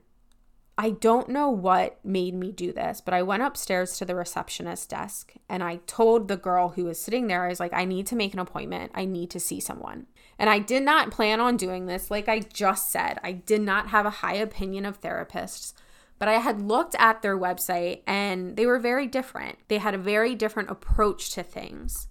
I 0.81 0.90
don't 0.90 1.29
know 1.29 1.51
what 1.51 1.99
made 2.05 2.35
me 2.35 2.53
do 2.53 2.73
this, 2.73 3.01
but 3.01 3.12
I 3.12 3.23
went 3.23 3.42
upstairs 3.42 3.99
to 3.99 4.05
the 4.05 4.14
receptionist 4.14 4.88
desk 4.88 5.33
and 5.49 5.61
I 5.64 5.81
told 5.88 6.29
the 6.29 6.37
girl 6.37 6.68
who 6.68 6.85
was 6.85 7.01
sitting 7.01 7.27
there, 7.27 7.44
I 7.44 7.49
was 7.49 7.59
like, 7.59 7.73
I 7.73 7.85
need 7.85 8.07
to 8.09 8.16
make 8.16 8.33
an 8.33 8.38
appointment. 8.38 8.92
I 8.94 9.05
need 9.05 9.29
to 9.31 9.40
see 9.40 9.59
someone. 9.59 10.07
And 10.38 10.49
I 10.49 10.61
did 10.61 10.85
not 10.85 11.11
plan 11.11 11.40
on 11.40 11.57
doing 11.57 11.87
this. 11.87 12.12
Like 12.12 12.29
I 12.29 12.38
just 12.38 12.92
said, 12.92 13.18
I 13.25 13.33
did 13.33 13.61
not 13.61 13.88
have 13.88 14.07
a 14.07 14.11
high 14.11 14.37
opinion 14.37 14.87
of 14.87 15.01
therapists, 15.01 15.73
but 16.21 16.29
I 16.29 16.35
had 16.35 16.62
looked 16.62 16.94
at 16.97 17.23
their 17.23 17.37
website 17.37 18.03
and 18.07 18.57
they 18.57 18.64
were 18.64 18.79
very 18.79 19.09
different. 19.09 19.59
They 19.66 19.79
had 19.79 19.94
a 19.94 19.99
very 19.99 20.37
different 20.37 20.71
approach 20.71 21.31
to 21.31 21.42
things. 21.42 22.07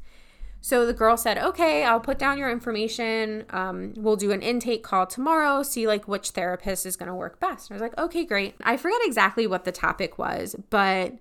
So 0.67 0.85
the 0.85 0.91
girl 0.91 1.15
said, 1.15 1.37
"Okay, 1.37 1.85
I'll 1.85 2.01
put 2.01 2.19
down 2.19 2.37
your 2.37 2.51
information. 2.51 3.45
Um, 3.51 3.93
we'll 3.95 4.17
do 4.17 4.31
an 4.31 4.41
intake 4.41 4.83
call 4.83 5.07
tomorrow. 5.07 5.63
See 5.63 5.87
like 5.87 6.09
which 6.09 6.31
therapist 6.31 6.85
is 6.85 6.97
going 6.97 7.07
to 7.07 7.15
work 7.15 7.39
best." 7.39 7.69
And 7.69 7.75
I 7.75 7.81
was 7.81 7.89
like, 7.89 7.97
"Okay, 7.97 8.25
great." 8.25 8.53
I 8.61 8.75
forget 8.75 8.99
exactly 9.05 9.47
what 9.47 9.63
the 9.63 9.71
topic 9.71 10.17
was, 10.17 10.57
but 10.69 11.13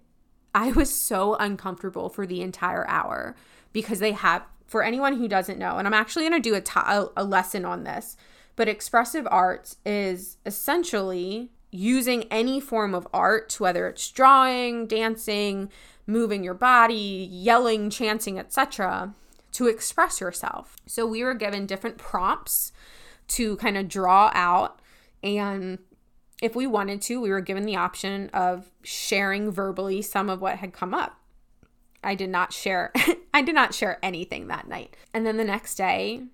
I 0.52 0.72
was 0.72 0.92
so 0.92 1.36
uncomfortable 1.36 2.08
for 2.08 2.26
the 2.26 2.42
entire 2.42 2.88
hour 2.88 3.36
because 3.72 4.00
they 4.00 4.10
have. 4.10 4.42
For 4.66 4.82
anyone 4.82 5.16
who 5.16 5.28
doesn't 5.28 5.60
know, 5.60 5.76
and 5.76 5.86
I'm 5.86 5.94
actually 5.94 6.28
going 6.28 6.42
to 6.42 6.50
do 6.50 6.56
a, 6.56 6.60
to- 6.60 7.12
a 7.16 7.22
lesson 7.22 7.64
on 7.64 7.84
this, 7.84 8.16
but 8.56 8.68
expressive 8.68 9.28
arts 9.30 9.76
is 9.86 10.38
essentially 10.44 11.52
using 11.70 12.24
any 12.32 12.58
form 12.58 12.96
of 12.96 13.06
art, 13.14 13.60
whether 13.60 13.86
it's 13.86 14.10
drawing, 14.10 14.88
dancing, 14.88 15.70
moving 16.04 16.42
your 16.42 16.54
body, 16.54 17.28
yelling, 17.30 17.90
chanting, 17.90 18.40
etc., 18.40 19.14
to 19.56 19.68
express 19.68 20.20
yourself. 20.20 20.76
So 20.84 21.06
we 21.06 21.24
were 21.24 21.32
given 21.32 21.64
different 21.64 21.96
prompts 21.96 22.72
to 23.28 23.56
kind 23.56 23.78
of 23.78 23.88
draw 23.88 24.30
out 24.34 24.80
and 25.22 25.78
if 26.42 26.54
we 26.54 26.66
wanted 26.66 27.00
to, 27.02 27.22
we 27.22 27.30
were 27.30 27.40
given 27.40 27.64
the 27.64 27.76
option 27.76 28.28
of 28.34 28.70
sharing 28.82 29.50
verbally 29.50 30.02
some 30.02 30.28
of 30.28 30.42
what 30.42 30.56
had 30.56 30.74
come 30.74 30.92
up. 30.92 31.18
I 32.04 32.14
did 32.14 32.28
not 32.28 32.52
share 32.52 32.92
I 33.34 33.40
did 33.40 33.54
not 33.54 33.72
share 33.72 33.98
anything 34.02 34.48
that 34.48 34.68
night. 34.68 34.94
And 35.14 35.24
then 35.24 35.38
the 35.38 35.44
next 35.44 35.76
day 35.76 36.24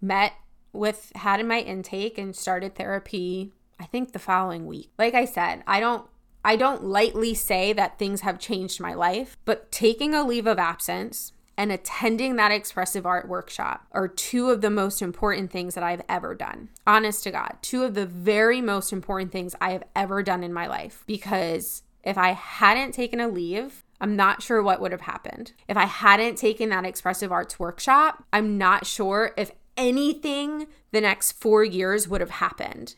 met 0.00 0.34
with 0.72 1.10
had 1.16 1.44
my 1.44 1.58
intake 1.58 2.16
and 2.16 2.34
started 2.34 2.76
therapy 2.76 3.52
I 3.80 3.86
think 3.86 4.12
the 4.12 4.20
following 4.20 4.66
week. 4.66 4.92
Like 5.00 5.14
I 5.14 5.24
said, 5.24 5.64
I 5.66 5.80
don't 5.80 6.06
I 6.44 6.54
don't 6.54 6.84
lightly 6.84 7.34
say 7.34 7.72
that 7.72 7.98
things 7.98 8.20
have 8.20 8.38
changed 8.38 8.80
my 8.80 8.94
life, 8.94 9.36
but 9.44 9.72
taking 9.72 10.14
a 10.14 10.24
leave 10.24 10.46
of 10.46 10.60
absence 10.60 11.32
and 11.56 11.70
attending 11.70 12.36
that 12.36 12.52
expressive 12.52 13.06
art 13.06 13.28
workshop 13.28 13.86
are 13.92 14.08
two 14.08 14.50
of 14.50 14.60
the 14.60 14.70
most 14.70 15.02
important 15.02 15.50
things 15.50 15.74
that 15.74 15.84
I've 15.84 16.02
ever 16.08 16.34
done. 16.34 16.70
Honest 16.86 17.24
to 17.24 17.30
God, 17.30 17.56
two 17.62 17.84
of 17.84 17.94
the 17.94 18.06
very 18.06 18.60
most 18.60 18.92
important 18.92 19.32
things 19.32 19.54
I 19.60 19.72
have 19.72 19.84
ever 19.94 20.22
done 20.22 20.42
in 20.42 20.52
my 20.52 20.66
life. 20.66 21.04
Because 21.06 21.82
if 22.02 22.16
I 22.16 22.32
hadn't 22.32 22.92
taken 22.92 23.20
a 23.20 23.28
leave, 23.28 23.84
I'm 24.00 24.16
not 24.16 24.42
sure 24.42 24.62
what 24.62 24.80
would 24.80 24.92
have 24.92 25.02
happened. 25.02 25.52
If 25.68 25.76
I 25.76 25.84
hadn't 25.84 26.36
taken 26.36 26.70
that 26.70 26.86
expressive 26.86 27.30
arts 27.30 27.58
workshop, 27.58 28.24
I'm 28.32 28.58
not 28.58 28.86
sure 28.86 29.32
if 29.36 29.52
anything 29.76 30.66
the 30.90 31.00
next 31.00 31.32
four 31.32 31.64
years 31.64 32.08
would 32.08 32.20
have 32.20 32.30
happened 32.30 32.96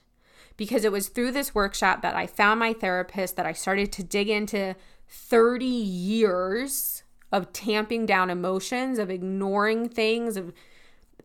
because 0.57 0.85
it 0.85 0.93
was 0.93 1.09
through 1.09 1.33
this 1.33 1.55
workshop 1.55 2.03
that 2.03 2.15
I 2.15 2.27
found 2.27 2.61
my 2.61 2.73
therapist, 2.73 3.37
that 3.37 3.47
I 3.47 3.53
started 3.53 3.93
to 3.93 4.05
dig 4.05 4.29
into 4.29 4.75
30 5.09 5.65
years 5.65 7.04
of 7.35 7.53
tamping 7.53 8.07
down 8.07 8.31
emotions, 8.31 8.99
of 8.99 9.11
ignoring 9.11 9.89
things, 9.89 10.37
of 10.37 10.53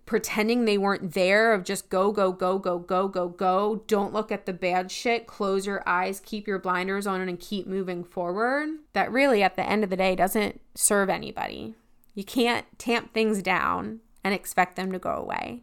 pretending 0.05 0.65
they 0.65 0.77
weren't 0.77 1.13
there, 1.13 1.53
of 1.53 1.63
just 1.63 1.89
go, 1.89 2.11
go, 2.11 2.31
go, 2.31 2.57
go, 2.57 2.79
go, 2.79 3.07
go, 3.07 3.27
go. 3.29 3.83
Don't 3.87 4.13
look 4.13 4.31
at 4.31 4.45
the 4.45 4.53
bad 4.53 4.91
shit. 4.91 5.27
Close 5.27 5.65
your 5.65 5.83
eyes, 5.85 6.19
keep 6.19 6.47
your 6.47 6.59
blinders 6.59 7.05
on, 7.05 7.21
and 7.21 7.39
keep 7.39 7.67
moving 7.67 8.03
forward. 8.03 8.69
That 8.93 9.11
really, 9.11 9.43
at 9.43 9.55
the 9.55 9.67
end 9.67 9.83
of 9.83 9.89
the 9.89 9.97
day, 9.97 10.15
doesn't 10.15 10.59
serve 10.75 11.09
anybody. 11.09 11.75
You 12.15 12.23
can't 12.23 12.65
tamp 12.79 13.13
things 13.13 13.43
down 13.43 13.99
and 14.23 14.33
expect 14.33 14.75
them 14.75 14.91
to 14.91 14.99
go 14.99 15.11
away 15.11 15.61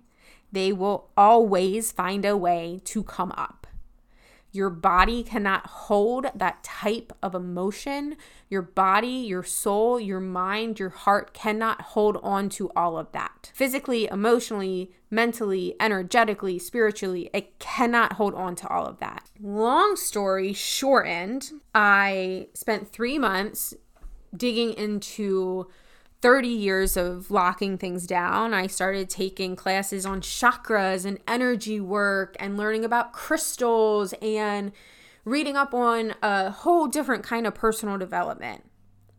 they 0.53 0.73
will 0.73 1.11
always 1.17 1.93
find 1.93 2.25
a 2.25 2.37
way 2.37 2.81
to 2.85 3.03
come 3.03 3.33
up. 3.33 3.66
Your 4.57 4.71
body 4.71 5.23
cannot 5.23 5.67
hold 5.67 6.29
that 6.35 6.65
type 6.65 7.13
of 7.23 7.35
emotion. 7.35 8.17
Your 8.49 8.63
body, 8.63 9.09
your 9.09 9.43
soul, 9.43 10.01
your 10.01 10.19
mind, 10.19 10.79
your 10.79 10.89
heart 10.89 11.35
cannot 11.35 11.83
hold 11.83 12.17
on 12.23 12.49
to 12.51 12.71
all 12.75 12.97
of 12.97 13.13
that. 13.13 13.53
Physically, 13.55 14.07
emotionally, 14.07 14.93
mentally, 15.11 15.77
energetically, 15.79 16.59
spiritually, 16.59 17.29
it 17.35 17.59
cannot 17.59 18.15
hold 18.15 18.35
on 18.35 18.57
to 18.57 18.69
all 18.69 18.87
of 18.87 18.99
that. 18.99 19.31
Long 19.41 19.95
story 19.95 20.55
shortened, 20.55 21.53
I 21.75 22.49
spent 22.55 22.91
three 22.91 23.19
months 23.19 23.75
digging 24.35 24.73
into 24.73 25.69
30 26.23 26.49
years 26.49 26.97
of 26.97 27.31
locking 27.31 27.77
things 27.77 28.07
down, 28.07 28.55
I 28.55 28.67
started 28.67 29.11
taking 29.11 29.55
classes 29.55 30.07
on 30.07 30.21
chakras 30.21 31.05
and 31.05 31.19
energy 31.29 31.81
work 31.81 32.37
and 32.41 32.57
learning 32.57 32.85
about 32.85 33.13
crystals 33.13 34.15
and 34.23 34.73
reading 35.25 35.57
up 35.57 35.75
on 35.75 36.15
a 36.23 36.51
whole 36.51 36.87
different 36.87 37.23
kind 37.23 37.47
of 37.47 37.55
personal 37.55 37.99
development. 37.99 38.65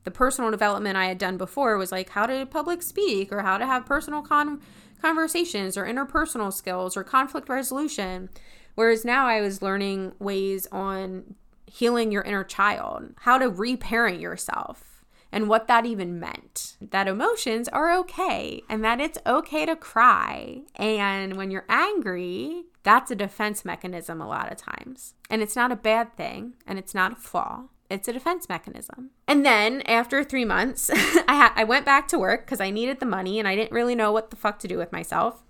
The 0.05 0.11
personal 0.11 0.49
development 0.49 0.97
I 0.97 1.05
had 1.05 1.17
done 1.17 1.37
before 1.37 1.77
was 1.77 1.91
like 1.91 2.09
how 2.09 2.25
to 2.25 2.45
public 2.45 2.81
speak 2.81 3.31
or 3.31 3.41
how 3.41 3.57
to 3.57 3.65
have 3.65 3.85
personal 3.85 4.21
con- 4.21 4.61
conversations 5.01 5.77
or 5.77 5.85
interpersonal 5.85 6.51
skills 6.51 6.97
or 6.97 7.03
conflict 7.03 7.49
resolution. 7.49 8.29
Whereas 8.75 9.03
now 9.03 9.27
I 9.27 9.41
was 9.41 9.61
learning 9.61 10.13
ways 10.19 10.65
on 10.71 11.35
healing 11.65 12.11
your 12.11 12.23
inner 12.23 12.43
child, 12.43 13.13
how 13.19 13.37
to 13.37 13.49
reparent 13.49 14.19
yourself 14.19 14.96
and 15.31 15.49
what 15.49 15.67
that 15.67 15.85
even 15.85 16.19
meant. 16.19 16.77
That 16.81 17.07
emotions 17.07 17.67
are 17.69 17.93
okay 17.99 18.61
and 18.69 18.83
that 18.83 18.99
it's 18.99 19.17
okay 19.25 19.65
to 19.65 19.75
cry. 19.75 20.61
And 20.75 21.35
when 21.37 21.51
you're 21.51 21.65
angry, 21.69 22.63
that's 22.83 23.11
a 23.11 23.15
defense 23.15 23.65
mechanism 23.65 24.21
a 24.21 24.27
lot 24.27 24.51
of 24.51 24.57
times. 24.57 25.13
And 25.29 25.41
it's 25.41 25.55
not 25.55 25.71
a 25.71 25.75
bad 25.75 26.15
thing 26.15 26.53
and 26.65 26.79
it's 26.79 26.95
not 26.95 27.13
a 27.13 27.15
flaw. 27.15 27.63
It's 27.89 28.07
a 28.07 28.13
defense 28.13 28.49
mechanism. 28.49 29.11
And 29.27 29.45
then 29.45 29.81
after 29.83 30.23
three 30.23 30.45
months, 30.45 30.89
I, 30.93 31.23
ha- 31.27 31.53
I 31.55 31.63
went 31.63 31.85
back 31.85 32.07
to 32.09 32.19
work 32.19 32.45
because 32.45 32.59
I 32.59 32.69
needed 32.69 32.99
the 32.99 33.05
money 33.05 33.39
and 33.39 33.47
I 33.47 33.55
didn't 33.55 33.71
really 33.71 33.95
know 33.95 34.11
what 34.11 34.29
the 34.29 34.35
fuck 34.35 34.59
to 34.59 34.67
do 34.67 34.77
with 34.77 34.91
myself. 34.91 35.43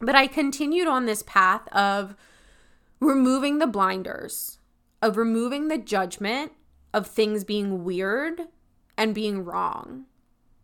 But 0.00 0.14
I 0.14 0.26
continued 0.26 0.86
on 0.86 1.06
this 1.06 1.22
path 1.22 1.66
of 1.68 2.14
removing 3.00 3.58
the 3.58 3.66
blinders, 3.66 4.58
of 5.02 5.16
removing 5.16 5.68
the 5.68 5.78
judgment 5.78 6.52
of 6.92 7.06
things 7.06 7.44
being 7.44 7.84
weird 7.84 8.42
and 8.98 9.14
being 9.14 9.44
wrong, 9.44 10.04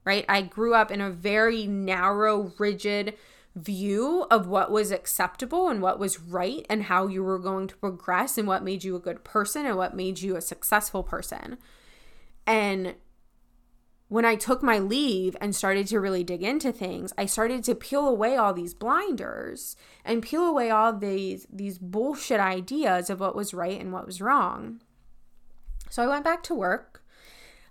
right? 0.05 0.27
I 0.29 0.43
grew 0.43 0.75
up 0.75 0.91
in 0.91 1.01
a 1.01 1.11
very 1.11 1.67
narrow, 1.67 2.53
rigid 2.59 3.15
view 3.55 4.27
of 4.31 4.49
what 4.49 4.73
was 4.73 4.91
acceptable 4.91 5.69
and 5.69 5.81
what 5.81 6.01
was 6.01 6.21
right 6.21 6.67
and 6.69 6.85
how 6.85 7.07
you 7.07 7.23
were 7.23 7.39
going 7.39 7.69
to 7.69 7.77
progress 7.77 8.37
and 8.37 8.49
what 8.49 8.65
made 8.65 8.83
you 8.83 8.97
a 8.97 9.01
good 9.01 9.23
person 9.23 9.65
and 9.65 9.77
what 9.77 9.95
made 9.95 10.21
you 10.21 10.35
a 10.35 10.41
successful 10.41 11.05
person. 11.05 11.57
And 12.47 12.97
when 14.09 14.25
I 14.25 14.35
took 14.35 14.63
my 14.63 14.81
leave 14.81 15.37
and 15.41 15.55
started 15.55 15.87
to 15.87 16.01
really 16.01 16.25
dig 16.25 16.43
into 16.43 16.73
things, 16.73 17.13
I 17.17 17.27
started 17.27 17.63
to 17.65 17.77
peel 17.77 18.07
away 18.09 18.37
all 18.37 18.53
these 18.53 18.75
blinders 18.75 19.77
and 20.05 20.23
peel 20.23 20.43
away 20.43 20.71
all 20.71 20.93
these 20.93 21.47
these 21.51 21.79
bullshit 21.79 22.41
ideas 22.41 23.09
of 23.09 23.21
what 23.21 23.37
was 23.37 23.55
right 23.55 23.81
and 23.81 23.93
what 23.93 24.07
was 24.07 24.21
wrong. 24.21 24.83
So 25.91 26.03
I 26.03 26.09
went 26.09 26.25
back 26.25 26.43
to 26.45 26.55
work 26.55 27.04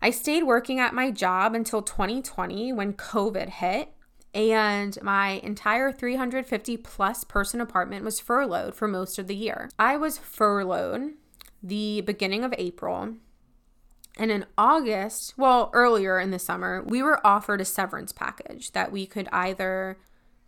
I 0.04 0.10
stayed 0.10 0.44
working 0.44 0.82
at 0.82 0.94
my 0.94 1.12
job 1.12 1.56
until 1.56 1.82
2020 1.82 2.74
when 2.74 2.92
COVID 2.92 3.48
hit, 3.48 3.88
and 4.34 5.02
my 5.02 5.39
entire 5.42 5.94
350 5.94 6.76
plus 6.76 7.24
person 7.24 7.62
apartment 7.62 8.04
was 8.04 8.20
furloughed 8.20 8.76
for 8.76 8.86
most 8.86 9.18
of 9.18 9.28
the 9.28 9.36
year. 9.36 9.70
I 9.80 9.96
was 9.96 10.18
furloughed 10.18 11.13
the 11.63 12.02
beginning 12.02 12.44
of 12.44 12.54
April. 12.58 13.16
And 14.18 14.30
in 14.30 14.46
August, 14.58 15.36
well, 15.38 15.70
earlier 15.72 16.20
in 16.20 16.32
the 16.32 16.38
summer, 16.38 16.84
we 16.86 17.02
were 17.02 17.26
offered 17.26 17.62
a 17.62 17.66
severance 17.66 18.12
package 18.12 18.74
that 18.74 18.92
we 18.92 19.06
could 19.06 19.30
either 19.32 19.98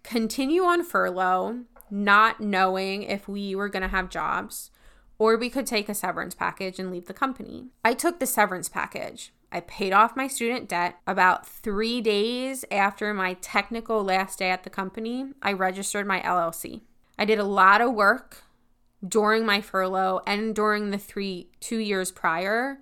continue 0.04 0.64
on 0.64 0.84
furlough, 0.84 1.62
not 1.90 2.42
knowing 2.42 3.04
if 3.04 3.30
we 3.30 3.56
were 3.56 3.70
going 3.70 3.84
to 3.84 3.88
have 3.88 4.10
jobs, 4.10 4.70
or 5.18 5.38
we 5.38 5.50
could 5.50 5.66
take 5.66 5.88
a 5.88 5.96
severance 5.96 6.36
package 6.36 6.78
and 6.78 6.92
leave 6.92 7.06
the 7.06 7.14
company. 7.14 7.70
I 7.86 7.94
took 7.94 8.20
the 8.20 8.26
severance 8.26 8.68
package 8.68 9.32
I 9.56 9.62
paid 9.62 9.94
off 9.94 10.18
my 10.18 10.28
student 10.28 10.68
debt. 10.68 10.98
About 11.08 11.48
three 11.48 12.02
days 12.02 12.66
after 12.70 13.14
my 13.14 13.36
technical 13.36 14.04
last 14.04 14.38
day 14.38 14.50
at 14.50 14.66
the 14.66 14.70
company, 14.70 15.28
I 15.42 15.54
registered 15.54 16.06
my 16.06 16.20
LLC. 16.20 16.82
I 17.18 17.24
did 17.24 17.40
a 17.40 17.46
lot 17.46 17.80
of 17.80 17.94
work 17.94 18.44
during 19.08 19.46
my 19.46 19.62
furlough 19.62 20.20
and 20.28 20.54
during 20.54 20.92
the 20.92 20.98
three 20.98 21.52
two 21.62 21.78
years 21.78 22.12
prior 22.12 22.80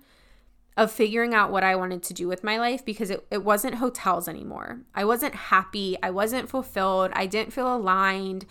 of 0.76 0.90
figuring 0.90 1.32
out 1.32 1.52
what 1.52 1.62
I 1.62 1.76
wanted 1.76 2.02
to 2.02 2.12
do 2.12 2.26
with 2.26 2.42
my 2.42 2.58
life 2.58 2.84
because 2.84 3.08
it, 3.08 3.24
it 3.30 3.44
wasn't 3.44 3.76
hotels 3.76 4.26
anymore. 4.26 4.80
I 4.96 5.04
wasn't 5.04 5.36
happy. 5.36 5.96
I 6.02 6.10
wasn't 6.10 6.48
fulfilled. 6.48 7.12
I 7.14 7.26
didn't 7.26 7.52
feel 7.52 7.72
aligned. 7.72 8.46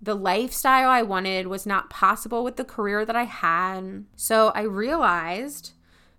The 0.00 0.16
lifestyle 0.16 0.88
I 0.88 1.02
wanted 1.02 1.46
was 1.46 1.66
not 1.66 1.90
possible 1.90 2.42
with 2.42 2.56
the 2.56 2.64
career 2.64 3.04
that 3.04 3.16
I 3.16 3.24
had. 3.24 4.06
So 4.14 4.50
I 4.54 4.62
realized 4.62 5.72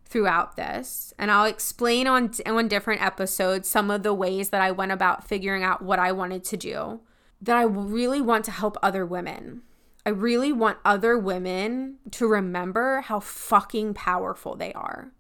throughout 0.08 0.56
this 0.56 1.14
and 1.20 1.30
i'll 1.30 1.46
explain 1.46 2.08
on 2.08 2.32
on 2.46 2.68
different 2.68 3.02
episodes 3.02 3.70
some 3.70 3.92
of 3.92 4.04
the 4.04 4.14
ways 4.14 4.50
that 4.50 4.62
i 4.62 4.72
went 4.72 4.92
about 4.92 5.28
figuring 5.28 5.64
out 5.64 5.82
what 5.82 6.00
i 6.00 6.12
wanted 6.12 6.44
to 6.44 6.58
do 6.58 7.00
that 7.42 7.56
i 7.56 7.64
really 7.64 8.22
want 8.22 8.44
to 8.46 8.52
help 8.52 8.78
other 8.82 9.06
women. 9.06 9.62
I 10.06 10.10
really 10.12 10.54
want 10.54 10.78
other 10.86 11.20
women 11.20 11.98
to 12.12 12.28
remember 12.28 13.02
how 13.02 13.20
fucking 13.20 13.94
powerful 13.94 14.56
they 14.56 14.72
are 14.72 15.12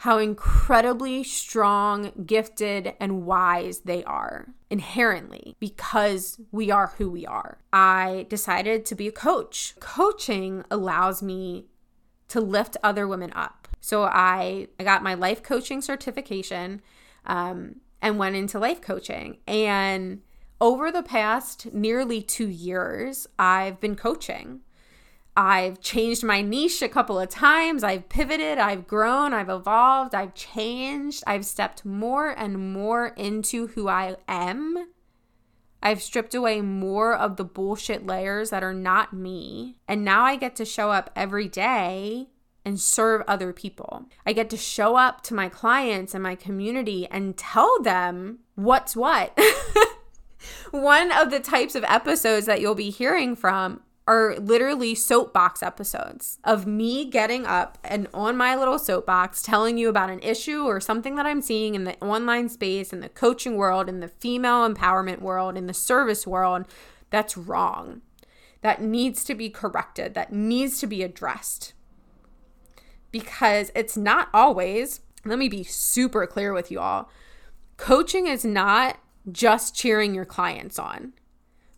how 0.00 0.16
incredibly 0.16 1.22
strong 1.22 2.10
gifted 2.24 2.94
and 2.98 3.26
wise 3.26 3.80
they 3.80 4.02
are 4.04 4.48
inherently 4.70 5.56
because 5.60 6.40
we 6.50 6.70
are 6.70 6.94
who 6.96 7.10
we 7.10 7.26
are. 7.26 7.58
I 7.70 8.24
decided 8.30 8.86
to 8.86 8.94
be 8.94 9.08
a 9.08 9.12
coach. 9.12 9.74
Coaching 9.78 10.64
allows 10.70 11.22
me 11.22 11.66
to 12.30 12.40
lift 12.40 12.76
other 12.82 13.06
women 13.06 13.32
up 13.34 13.60
so 13.80 14.04
I, 14.04 14.68
I 14.78 14.84
got 14.84 15.02
my 15.02 15.14
life 15.14 15.42
coaching 15.42 15.80
certification 15.80 16.82
um, 17.24 17.76
and 18.02 18.18
went 18.18 18.36
into 18.36 18.58
life 18.58 18.80
coaching. 18.80 19.38
And 19.46 20.20
over 20.60 20.92
the 20.92 21.02
past 21.02 21.72
nearly 21.72 22.20
two 22.20 22.48
years, 22.48 23.26
I've 23.38 23.80
been 23.80 23.96
coaching. 23.96 24.60
I've 25.36 25.80
changed 25.80 26.22
my 26.22 26.42
niche 26.42 26.82
a 26.82 26.88
couple 26.88 27.18
of 27.18 27.30
times. 27.30 27.82
I've 27.82 28.08
pivoted, 28.10 28.58
I've 28.58 28.86
grown, 28.86 29.32
I've 29.32 29.48
evolved, 29.48 30.14
I've 30.14 30.34
changed. 30.34 31.24
I've 31.26 31.46
stepped 31.46 31.84
more 31.84 32.30
and 32.30 32.72
more 32.74 33.08
into 33.16 33.68
who 33.68 33.88
I 33.88 34.16
am. 34.28 34.88
I've 35.82 36.02
stripped 36.02 36.34
away 36.34 36.60
more 36.60 37.14
of 37.14 37.36
the 37.36 37.44
bullshit 37.44 38.06
layers 38.06 38.50
that 38.50 38.62
are 38.62 38.74
not 38.74 39.12
me. 39.12 39.76
And 39.88 40.04
now 40.04 40.24
I 40.24 40.36
get 40.36 40.56
to 40.56 40.64
show 40.64 40.90
up 40.90 41.10
every 41.16 41.48
day 41.48 42.28
and 42.64 42.78
serve 42.78 43.22
other 43.26 43.52
people. 43.52 44.06
I 44.26 44.32
get 44.32 44.50
to 44.50 44.56
show 44.56 44.96
up 44.96 45.22
to 45.22 45.34
my 45.34 45.48
clients 45.48 46.14
and 46.14 46.22
my 46.22 46.34
community 46.34 47.06
and 47.10 47.36
tell 47.36 47.80
them 47.82 48.40
what's 48.54 48.94
what. 48.94 49.38
One 50.70 51.10
of 51.12 51.30
the 51.30 51.40
types 51.40 51.74
of 51.74 51.84
episodes 51.84 52.46
that 52.46 52.60
you'll 52.60 52.74
be 52.74 52.90
hearing 52.90 53.34
from 53.34 53.80
are 54.10 54.36
literally 54.40 54.92
soapbox 54.92 55.62
episodes 55.62 56.40
of 56.42 56.66
me 56.66 57.04
getting 57.04 57.46
up 57.46 57.78
and 57.84 58.08
on 58.12 58.36
my 58.36 58.56
little 58.56 58.78
soapbox 58.78 59.40
telling 59.40 59.78
you 59.78 59.88
about 59.88 60.10
an 60.10 60.18
issue 60.20 60.64
or 60.64 60.80
something 60.80 61.14
that 61.14 61.26
I'm 61.26 61.40
seeing 61.40 61.76
in 61.76 61.84
the 61.84 61.96
online 62.04 62.48
space, 62.48 62.92
in 62.92 63.00
the 63.00 63.08
coaching 63.08 63.56
world, 63.56 63.88
in 63.88 64.00
the 64.00 64.08
female 64.08 64.68
empowerment 64.68 65.20
world, 65.20 65.56
in 65.56 65.68
the 65.68 65.74
service 65.74 66.26
world 66.26 66.66
that's 67.10 67.36
wrong, 67.36 68.02
that 68.62 68.82
needs 68.82 69.22
to 69.24 69.34
be 69.36 69.48
corrected, 69.48 70.14
that 70.14 70.32
needs 70.32 70.80
to 70.80 70.88
be 70.88 71.04
addressed. 71.04 71.72
Because 73.12 73.70
it's 73.76 73.96
not 73.96 74.28
always, 74.34 75.02
let 75.24 75.38
me 75.38 75.48
be 75.48 75.62
super 75.62 76.26
clear 76.26 76.52
with 76.52 76.72
you 76.72 76.80
all 76.80 77.08
coaching 77.76 78.26
is 78.26 78.44
not 78.44 78.98
just 79.30 79.74
cheering 79.74 80.14
your 80.14 80.26
clients 80.26 80.78
on. 80.78 81.12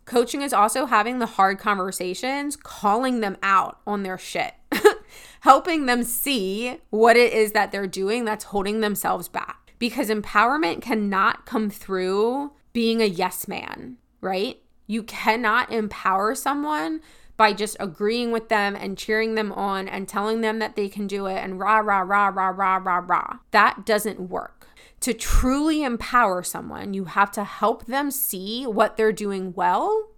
Coaching 0.05 0.41
is 0.41 0.53
also 0.53 0.85
having 0.85 1.19
the 1.19 1.25
hard 1.25 1.59
conversations, 1.59 2.55
calling 2.55 3.21
them 3.21 3.37
out 3.41 3.79
on 3.87 4.03
their 4.03 4.17
shit, 4.17 4.53
helping 5.41 5.85
them 5.85 6.03
see 6.03 6.79
what 6.89 7.15
it 7.15 7.31
is 7.31 7.53
that 7.53 7.71
they're 7.71 7.87
doing 7.87 8.25
that's 8.25 8.45
holding 8.45 8.81
themselves 8.81 9.27
back. 9.27 9.73
Because 9.79 10.09
empowerment 10.09 10.81
cannot 10.81 11.45
come 11.45 11.69
through 11.69 12.51
being 12.73 13.01
a 13.01 13.05
yes 13.05 13.47
man, 13.47 13.97
right? 14.19 14.59
You 14.87 15.03
cannot 15.03 15.71
empower 15.71 16.35
someone 16.35 17.01
by 17.37 17.53
just 17.53 17.75
agreeing 17.79 18.31
with 18.31 18.49
them 18.49 18.75
and 18.75 18.97
cheering 18.97 19.35
them 19.35 19.51
on 19.51 19.87
and 19.87 20.07
telling 20.07 20.41
them 20.41 20.59
that 20.59 20.75
they 20.75 20.87
can 20.87 21.07
do 21.07 21.25
it 21.25 21.37
and 21.37 21.59
rah, 21.59 21.79
rah, 21.79 22.01
rah, 22.01 22.27
rah, 22.27 22.49
rah, 22.49 22.77
rah, 22.77 23.03
rah. 23.05 23.37
That 23.51 23.85
doesn't 23.85 24.29
work 24.29 24.62
to 25.03 25.13
truly 25.13 25.83
empower 25.83 26.43
someone, 26.43 26.93
you 26.93 27.05
have 27.05 27.29
to 27.31 27.43
help 27.43 27.85
them 27.87 28.09
see 28.09 28.65
what 28.65 28.95
they're 28.95 29.11
doing 29.11 29.53
well 29.53 30.11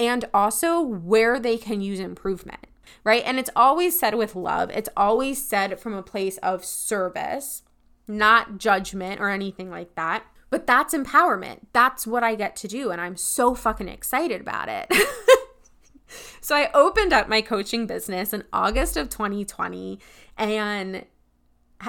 and 0.00 0.24
also 0.34 0.80
where 0.80 1.38
they 1.38 1.56
can 1.56 1.80
use 1.80 2.00
improvement, 2.00 2.66
right? 3.04 3.22
And 3.24 3.38
it's 3.38 3.50
always 3.54 3.96
said 3.98 4.16
with 4.16 4.34
love, 4.34 4.68
it's 4.70 4.88
always 4.96 5.40
said 5.40 5.78
from 5.78 5.94
a 5.94 6.02
place 6.02 6.38
of 6.38 6.64
service, 6.64 7.62
not 8.08 8.58
judgment 8.58 9.20
or 9.20 9.30
anything 9.30 9.70
like 9.70 9.94
that. 9.94 10.24
But 10.50 10.66
that's 10.66 10.94
empowerment. 10.94 11.60
That's 11.72 12.04
what 12.04 12.24
I 12.24 12.34
get 12.34 12.56
to 12.56 12.68
do. 12.68 12.90
And 12.90 13.00
I'm 13.00 13.16
so 13.16 13.54
fucking 13.54 13.88
excited 13.88 14.40
about 14.40 14.68
it. 14.68 14.92
so 16.40 16.56
I 16.56 16.70
opened 16.74 17.12
up 17.12 17.28
my 17.28 17.42
coaching 17.42 17.86
business 17.86 18.32
in 18.32 18.42
August 18.52 18.96
of 18.96 19.08
2020 19.08 20.00
and 20.36 21.04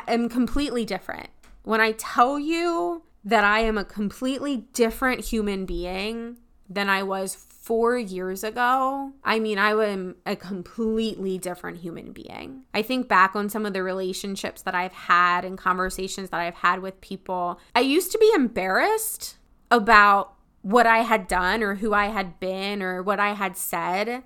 am 0.08 0.30
completely 0.30 0.86
different. 0.86 1.30
When 1.68 1.82
I 1.82 1.92
tell 1.92 2.40
you 2.40 3.04
that 3.26 3.44
I 3.44 3.60
am 3.60 3.78
a 3.78 3.84
completely 3.84 4.68
different 4.72 5.26
human 5.26 5.66
being 5.66 6.38
than 6.70 6.88
I 6.88 7.04
was 7.04 7.36
four 7.36 7.98
years 7.98 8.42
ago, 8.42 9.12
I 9.22 9.40
mean, 9.40 9.58
I 9.58 9.72
am 9.72 10.16
a 10.26 10.38
completely 10.38 11.38
different 11.38 11.80
human 11.80 12.14
being. 12.14 12.64
I 12.74 12.84
think 12.84 13.10
back 13.10 13.36
on 13.36 13.50
some 13.50 13.66
of 13.66 13.74
the 13.74 13.84
relationships 13.84 14.62
that 14.62 14.76
I've 14.76 14.94
had 14.94 15.44
and 15.44 15.58
conversations 15.58 16.30
that 16.30 16.40
I've 16.40 16.56
had 16.56 16.82
with 16.82 17.02
people. 17.02 17.60
I 17.76 17.82
used 17.82 18.14
to 18.14 18.18
be 18.18 18.32
embarrassed 18.34 19.36
about 19.70 20.36
what 20.62 20.88
I 20.88 21.00
had 21.00 21.28
done 21.28 21.62
or 21.62 21.76
who 21.76 21.94
I 21.94 22.06
had 22.06 22.40
been 22.40 22.82
or 22.82 23.04
what 23.04 23.20
I 23.20 23.34
had 23.34 23.58
said. 23.58 24.24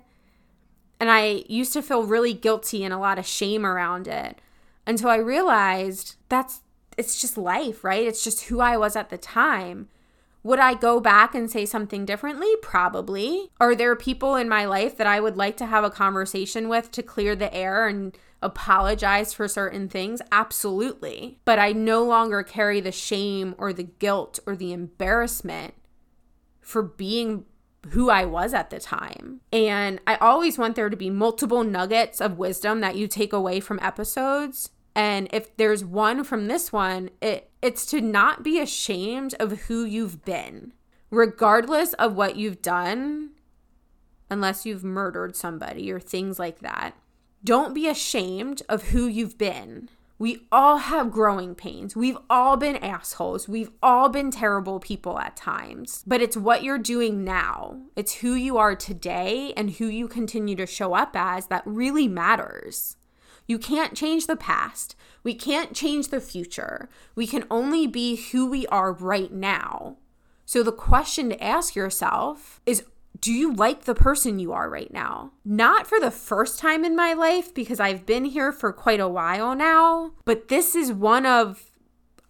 And 1.00 1.10
I 1.10 1.42
used 1.48 1.72
to 1.72 1.82
feel 1.82 2.04
really 2.04 2.34
guilty 2.34 2.84
and 2.84 2.94
a 2.94 2.98
lot 2.98 3.18
of 3.18 3.26
shame 3.26 3.66
around 3.66 4.06
it 4.06 4.40
until 4.86 5.10
I 5.10 5.16
realized 5.16 6.14
that's 6.28 6.60
it's 6.96 7.20
just 7.20 7.36
life, 7.36 7.84
right? 7.84 8.06
It's 8.06 8.24
just 8.24 8.44
who 8.44 8.60
I 8.60 8.76
was 8.76 8.96
at 8.96 9.10
the 9.10 9.18
time. 9.18 9.88
Would 10.44 10.58
I 10.58 10.74
go 10.74 10.98
back 10.98 11.34
and 11.34 11.50
say 11.50 11.64
something 11.64 12.04
differently? 12.04 12.50
Probably. 12.62 13.50
Are 13.60 13.74
there 13.74 13.94
people 13.94 14.34
in 14.34 14.48
my 14.48 14.64
life 14.64 14.96
that 14.96 15.06
I 15.06 15.20
would 15.20 15.36
like 15.36 15.56
to 15.58 15.66
have 15.66 15.84
a 15.84 15.90
conversation 15.90 16.68
with 16.68 16.90
to 16.92 17.02
clear 17.02 17.36
the 17.36 17.52
air 17.54 17.86
and 17.86 18.16
apologize 18.42 19.32
for 19.32 19.46
certain 19.46 19.88
things? 19.88 20.20
Absolutely. 20.32 21.38
But 21.44 21.60
I 21.60 21.72
no 21.72 22.02
longer 22.02 22.42
carry 22.42 22.80
the 22.80 22.90
shame 22.90 23.54
or 23.56 23.72
the 23.72 23.84
guilt 23.84 24.40
or 24.44 24.56
the 24.56 24.72
embarrassment 24.72 25.74
for 26.60 26.82
being 26.82 27.44
who 27.90 28.10
I 28.10 28.24
was 28.24 28.52
at 28.52 28.70
the 28.70 28.80
time. 28.80 29.40
And 29.52 30.00
I 30.06 30.16
always 30.16 30.58
want 30.58 30.74
there 30.74 30.90
to 30.90 30.96
be 30.96 31.10
multiple 31.10 31.62
nuggets 31.62 32.20
of 32.20 32.38
wisdom 32.38 32.80
that 32.80 32.96
you 32.96 33.06
take 33.06 33.32
away 33.32 33.60
from 33.60 33.78
episodes 33.80 34.70
and 34.94 35.28
if 35.32 35.56
there's 35.56 35.84
one 35.84 36.24
from 36.24 36.48
this 36.48 36.72
one, 36.72 37.10
it 37.20 37.50
it's 37.62 37.86
to 37.86 38.00
not 38.00 38.42
be 38.42 38.60
ashamed 38.60 39.34
of 39.38 39.62
who 39.62 39.84
you've 39.84 40.24
been, 40.24 40.72
regardless 41.10 41.92
of 41.94 42.14
what 42.14 42.36
you've 42.36 42.60
done, 42.60 43.30
unless 44.30 44.66
you've 44.66 44.84
murdered 44.84 45.36
somebody 45.36 45.90
or 45.90 46.00
things 46.00 46.38
like 46.38 46.58
that. 46.60 46.92
Don't 47.44 47.74
be 47.74 47.88
ashamed 47.88 48.62
of 48.68 48.90
who 48.90 49.06
you've 49.06 49.38
been. 49.38 49.88
We 50.18 50.46
all 50.52 50.76
have 50.76 51.10
growing 51.10 51.56
pains. 51.56 51.96
We've 51.96 52.18
all 52.30 52.56
been 52.56 52.76
assholes. 52.76 53.48
We've 53.48 53.72
all 53.82 54.08
been 54.08 54.30
terrible 54.30 54.78
people 54.78 55.18
at 55.18 55.34
times. 55.34 56.04
But 56.06 56.22
it's 56.22 56.36
what 56.36 56.62
you're 56.62 56.78
doing 56.78 57.24
now. 57.24 57.80
It's 57.96 58.14
who 58.14 58.34
you 58.34 58.56
are 58.56 58.76
today 58.76 59.52
and 59.56 59.70
who 59.72 59.86
you 59.86 60.06
continue 60.06 60.54
to 60.54 60.66
show 60.66 60.94
up 60.94 61.16
as 61.16 61.48
that 61.48 61.64
really 61.66 62.06
matters. 62.06 62.96
You 63.52 63.58
can't 63.58 63.94
change 63.94 64.28
the 64.28 64.34
past. 64.34 64.96
We 65.22 65.34
can't 65.34 65.74
change 65.74 66.08
the 66.08 66.22
future. 66.22 66.88
We 67.14 67.26
can 67.26 67.44
only 67.50 67.86
be 67.86 68.16
who 68.16 68.48
we 68.48 68.66
are 68.68 68.94
right 68.94 69.30
now. 69.30 69.98
So 70.46 70.62
the 70.62 70.72
question 70.72 71.28
to 71.28 71.44
ask 71.44 71.76
yourself 71.76 72.62
is 72.64 72.84
do 73.20 73.30
you 73.30 73.52
like 73.52 73.84
the 73.84 73.94
person 73.94 74.38
you 74.38 74.54
are 74.54 74.70
right 74.70 74.90
now? 74.90 75.32
Not 75.44 75.86
for 75.86 76.00
the 76.00 76.10
first 76.10 76.58
time 76.58 76.82
in 76.82 76.96
my 76.96 77.12
life 77.12 77.52
because 77.52 77.78
I've 77.78 78.06
been 78.06 78.24
here 78.24 78.52
for 78.52 78.72
quite 78.72 79.00
a 79.00 79.06
while 79.06 79.54
now, 79.54 80.12
but 80.24 80.48
this 80.48 80.74
is 80.74 80.90
one 80.90 81.26
of 81.26 81.62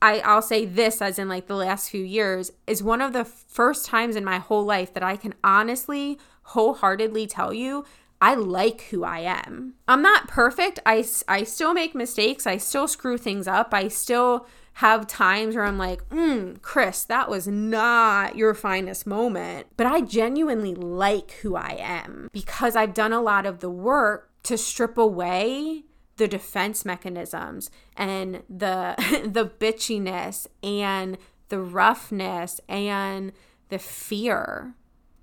I, 0.03 0.19
I'll 0.25 0.43
say 0.43 0.65
this 0.65 1.01
as 1.01 1.21
in 1.21 1.29
like 1.29 1.47
the 1.47 1.55
last 1.55 1.89
few 1.89 2.03
years 2.03 2.51
is 2.67 2.83
one 2.83 3.01
of 3.01 3.13
the 3.13 3.25
first 3.25 3.87
times 3.87 4.17
in 4.17 4.25
my 4.25 4.41
whole 4.41 4.65
life 4.65 4.93
that 4.95 5.05
I 5.05 5.15
can 5.17 5.35
honestly, 5.45 6.19
wholeheartedly 6.43 7.29
tell 7.29 7.55
you 7.55 7.85
I 8.23 8.35
like 8.35 8.83
who 8.83 9.03
I 9.03 9.19
am. 9.19 9.75
I'm 9.89 10.01
not 10.01 10.29
perfect. 10.29 10.79
I, 10.87 11.05
I 11.27 11.43
still 11.43 11.75
make 11.75 11.93
mistakes. 11.93 12.47
I 12.47 12.57
still 12.57 12.87
screw 12.87 13.19
things 13.19 13.49
up. 13.49 13.75
I 13.75 13.89
still 13.89 14.47
have 14.75 15.09
times 15.09 15.57
where 15.57 15.65
I'm 15.65 15.77
like, 15.77 16.09
mm, 16.09 16.63
Chris, 16.63 17.03
that 17.03 17.29
was 17.29 17.49
not 17.49 18.37
your 18.37 18.55
finest 18.55 19.09
moment. 19.09 19.67
But 19.77 19.89
I 19.89 20.03
genuinely 20.03 20.73
like 20.73 21.33
who 21.43 21.57
I 21.57 21.77
am 21.81 22.29
because 22.33 22.77
I've 22.77 22.95
done 22.95 23.13
a 23.13 23.21
lot 23.21 23.45
of 23.45 23.59
the 23.59 23.69
work 23.69 24.31
to 24.45 24.57
strip 24.57 24.97
away 24.97 25.83
the 26.17 26.29
defense 26.29 26.85
mechanisms 26.85 27.73
and 27.97 28.45
the 28.49 28.95
the 29.29 29.47
bitchiness 29.47 30.47
and 30.63 31.19
the 31.49 31.59
roughness 31.59 32.61
and 32.69 33.33
the 33.69 33.81
fear 33.81 34.75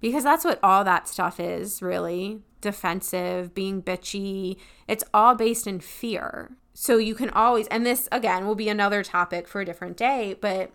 because 0.01 0.23
that's 0.25 0.43
what 0.43 0.59
all 0.61 0.83
that 0.83 1.07
stuff 1.07 1.39
is 1.39 1.81
really 1.81 2.41
defensive, 2.61 3.53
being 3.53 3.81
bitchy. 3.81 4.57
It's 4.87 5.03
all 5.13 5.35
based 5.35 5.67
in 5.67 5.79
fear. 5.79 6.51
So 6.73 6.97
you 6.97 7.15
can 7.15 7.29
always, 7.31 7.67
and 7.67 7.85
this 7.85 8.07
again 8.11 8.45
will 8.45 8.55
be 8.55 8.69
another 8.69 9.03
topic 9.03 9.47
for 9.47 9.61
a 9.61 9.65
different 9.65 9.97
day, 9.97 10.35
but 10.39 10.71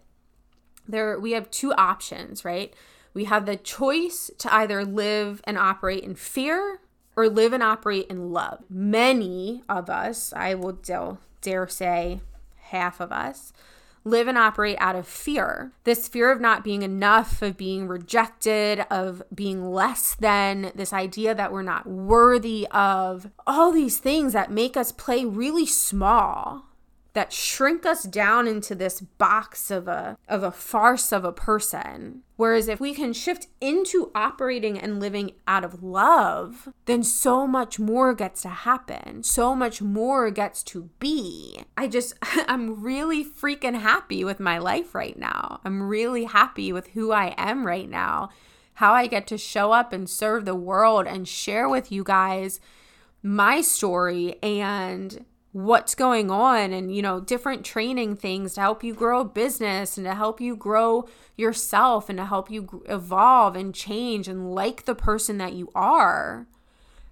there 0.86 1.18
we 1.18 1.32
have 1.32 1.50
two 1.50 1.72
options, 1.74 2.44
right? 2.44 2.74
We 3.14 3.24
have 3.24 3.46
the 3.46 3.56
choice 3.56 4.30
to 4.38 4.52
either 4.52 4.84
live 4.84 5.40
and 5.44 5.56
operate 5.56 6.04
in 6.04 6.14
fear 6.14 6.80
or 7.16 7.28
live 7.28 7.52
and 7.52 7.62
operate 7.62 8.08
in 8.08 8.32
love. 8.32 8.64
Many 8.68 9.62
of 9.68 9.88
us, 9.88 10.32
I 10.34 10.54
will 10.54 10.78
dare 11.40 11.68
say 11.68 12.20
half 12.56 13.00
of 13.00 13.12
us, 13.12 13.52
live 14.04 14.28
and 14.28 14.38
operate 14.38 14.76
out 14.78 14.96
of 14.96 15.08
fear. 15.08 15.72
This 15.84 16.08
fear 16.08 16.30
of 16.30 16.40
not 16.40 16.62
being 16.62 16.82
enough, 16.82 17.40
of 17.42 17.56
being 17.56 17.88
rejected, 17.88 18.84
of 18.90 19.22
being 19.34 19.70
less 19.70 20.14
than, 20.14 20.72
this 20.74 20.92
idea 20.92 21.34
that 21.34 21.52
we're 21.52 21.62
not 21.62 21.86
worthy 21.86 22.66
of, 22.70 23.30
all 23.46 23.72
these 23.72 23.98
things 23.98 24.32
that 24.34 24.50
make 24.50 24.76
us 24.76 24.92
play 24.92 25.24
really 25.24 25.66
small 25.66 26.66
that 27.14 27.32
shrink 27.32 27.86
us 27.86 28.02
down 28.02 28.46
into 28.46 28.74
this 28.74 29.00
box 29.00 29.70
of 29.70 29.88
a 29.88 30.18
of 30.28 30.42
a 30.42 30.50
farce 30.50 31.12
of 31.12 31.24
a 31.24 31.32
person. 31.32 32.22
Whereas 32.36 32.66
if 32.66 32.80
we 32.80 32.92
can 32.92 33.12
shift 33.12 33.46
into 33.60 34.10
operating 34.14 34.76
and 34.78 34.98
living 34.98 35.32
out 35.46 35.64
of 35.64 35.82
love, 35.82 36.68
then 36.86 37.04
so 37.04 37.46
much 37.46 37.78
more 37.78 38.12
gets 38.14 38.42
to 38.42 38.48
happen. 38.48 39.22
So 39.22 39.54
much 39.54 39.80
more 39.80 40.30
gets 40.30 40.64
to 40.64 40.90
be. 40.98 41.60
I 41.76 41.86
just 41.86 42.14
I'm 42.22 42.82
really 42.82 43.24
freaking 43.24 43.80
happy 43.80 44.24
with 44.24 44.40
my 44.40 44.58
life 44.58 44.94
right 44.94 45.16
now. 45.16 45.60
I'm 45.64 45.84
really 45.84 46.24
happy 46.24 46.72
with 46.72 46.88
who 46.88 47.12
I 47.12 47.34
am 47.38 47.64
right 47.64 47.88
now. 47.88 48.30
How 48.78 48.92
I 48.92 49.06
get 49.06 49.28
to 49.28 49.38
show 49.38 49.70
up 49.70 49.92
and 49.92 50.10
serve 50.10 50.44
the 50.44 50.56
world 50.56 51.06
and 51.06 51.28
share 51.28 51.68
with 51.68 51.92
you 51.92 52.02
guys 52.02 52.60
my 53.22 53.60
story 53.60 54.34
and 54.42 55.24
what's 55.54 55.94
going 55.94 56.32
on 56.32 56.72
and 56.72 56.92
you 56.92 57.00
know 57.00 57.20
different 57.20 57.64
training 57.64 58.16
things 58.16 58.54
to 58.54 58.60
help 58.60 58.82
you 58.82 58.92
grow 58.92 59.20
a 59.20 59.24
business 59.24 59.96
and 59.96 60.04
to 60.04 60.12
help 60.12 60.40
you 60.40 60.56
grow 60.56 61.06
yourself 61.36 62.08
and 62.08 62.18
to 62.18 62.24
help 62.24 62.50
you 62.50 62.82
evolve 62.88 63.54
and 63.54 63.72
change 63.72 64.26
and 64.26 64.52
like 64.52 64.84
the 64.84 64.96
person 64.96 65.38
that 65.38 65.52
you 65.52 65.70
are. 65.72 66.48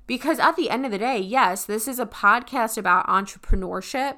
Because 0.09 0.41
at 0.41 0.57
the 0.57 0.71
end 0.71 0.85
of 0.85 0.91
the 0.91 0.99
day 0.99 1.19
yes 1.21 1.65
this 1.65 1.87
is 1.87 2.01
a 2.01 2.05
podcast 2.05 2.77
about 2.77 3.07
entrepreneurship 3.07 4.17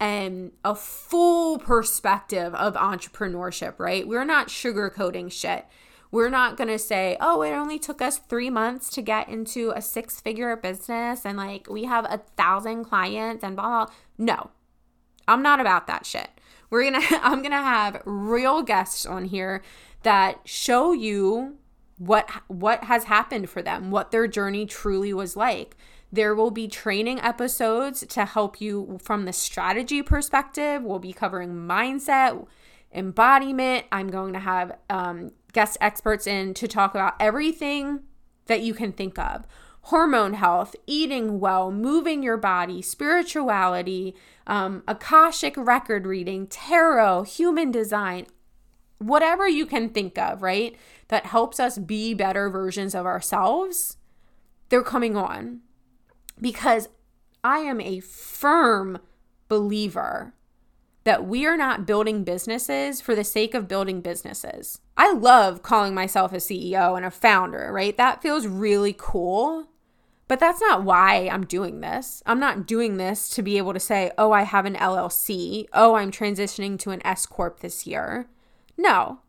and 0.00 0.52
a 0.64 0.74
full 0.74 1.58
perspective 1.58 2.54
of 2.54 2.76
entrepreneurship 2.76 3.74
right? 3.76 4.08
We're 4.08 4.24
not 4.24 4.48
sugarcoating 4.48 5.30
shit 5.30 5.66
we're 6.10 6.30
not 6.30 6.56
going 6.56 6.68
to 6.68 6.78
say, 6.78 7.16
oh, 7.20 7.42
it 7.42 7.50
only 7.50 7.78
took 7.78 8.00
us 8.00 8.18
three 8.18 8.50
months 8.50 8.90
to 8.90 9.02
get 9.02 9.28
into 9.28 9.72
a 9.74 9.82
six 9.82 10.20
figure 10.20 10.54
business 10.56 11.24
and 11.24 11.36
like 11.36 11.68
we 11.68 11.84
have 11.84 12.04
a 12.06 12.22
thousand 12.36 12.84
clients 12.84 13.42
and 13.44 13.56
blah, 13.56 13.86
blah. 13.86 13.94
No, 14.18 14.50
I'm 15.28 15.42
not 15.42 15.60
about 15.60 15.86
that 15.86 16.06
shit. 16.06 16.30
We're 16.70 16.90
going 16.90 17.00
to, 17.08 17.20
I'm 17.22 17.40
going 17.40 17.50
to 17.50 17.56
have 17.56 18.02
real 18.04 18.62
guests 18.62 19.06
on 19.06 19.26
here 19.26 19.62
that 20.02 20.40
show 20.44 20.92
you 20.92 21.56
what 21.98 22.30
what 22.48 22.84
has 22.84 23.04
happened 23.04 23.48
for 23.48 23.62
them, 23.62 23.90
what 23.90 24.10
their 24.10 24.26
journey 24.26 24.66
truly 24.66 25.12
was 25.12 25.36
like. 25.36 25.76
There 26.12 26.34
will 26.34 26.50
be 26.50 26.68
training 26.68 27.20
episodes 27.20 28.04
to 28.06 28.24
help 28.24 28.60
you 28.60 28.98
from 29.02 29.24
the 29.24 29.32
strategy 29.32 30.02
perspective. 30.02 30.82
We'll 30.82 30.98
be 30.98 31.12
covering 31.12 31.50
mindset, 31.50 32.46
embodiment. 32.94 33.86
I'm 33.90 34.08
going 34.08 34.32
to 34.34 34.38
have 34.38 34.78
um, 34.88 35.32
guest 35.56 35.78
experts 35.80 36.26
in 36.26 36.52
to 36.52 36.68
talk 36.68 36.94
about 36.94 37.14
everything 37.18 38.00
that 38.44 38.60
you 38.60 38.74
can 38.74 38.92
think 38.92 39.18
of 39.18 39.46
hormone 39.84 40.34
health, 40.34 40.76
eating 40.86 41.40
well, 41.40 41.70
moving 41.70 42.22
your 42.22 42.36
body, 42.36 42.82
spirituality, 42.82 44.14
um, 44.46 44.82
Akashic 44.86 45.54
record 45.56 46.06
reading, 46.06 46.46
tarot, 46.48 47.22
human 47.22 47.70
design, 47.70 48.26
whatever 48.98 49.48
you 49.48 49.64
can 49.64 49.88
think 49.88 50.18
of, 50.18 50.42
right? 50.42 50.76
That 51.08 51.26
helps 51.26 51.58
us 51.58 51.78
be 51.78 52.12
better 52.12 52.50
versions 52.50 52.94
of 52.94 53.06
ourselves, 53.06 53.96
they're 54.68 54.82
coming 54.82 55.16
on. 55.16 55.60
Because 56.38 56.90
I 57.42 57.60
am 57.60 57.80
a 57.80 58.00
firm 58.00 58.98
believer 59.48 60.34
that 61.06 61.24
we 61.24 61.46
are 61.46 61.56
not 61.56 61.86
building 61.86 62.24
businesses 62.24 63.00
for 63.00 63.14
the 63.14 63.22
sake 63.22 63.54
of 63.54 63.68
building 63.68 64.00
businesses. 64.00 64.80
I 64.96 65.12
love 65.12 65.62
calling 65.62 65.94
myself 65.94 66.32
a 66.32 66.38
CEO 66.38 66.96
and 66.96 67.06
a 67.06 67.12
founder, 67.12 67.70
right? 67.72 67.96
That 67.96 68.22
feels 68.22 68.48
really 68.48 68.92
cool. 68.98 69.68
But 70.26 70.40
that's 70.40 70.60
not 70.60 70.82
why 70.82 71.28
I'm 71.30 71.46
doing 71.46 71.80
this. 71.80 72.24
I'm 72.26 72.40
not 72.40 72.66
doing 72.66 72.96
this 72.96 73.28
to 73.30 73.42
be 73.42 73.56
able 73.56 73.72
to 73.72 73.78
say, 73.78 74.10
oh, 74.18 74.32
I 74.32 74.42
have 74.42 74.66
an 74.66 74.74
LLC. 74.74 75.66
Oh, 75.72 75.94
I'm 75.94 76.10
transitioning 76.10 76.76
to 76.80 76.90
an 76.90 77.06
S 77.06 77.24
Corp 77.24 77.60
this 77.60 77.86
year. 77.86 78.28
No. 78.76 79.20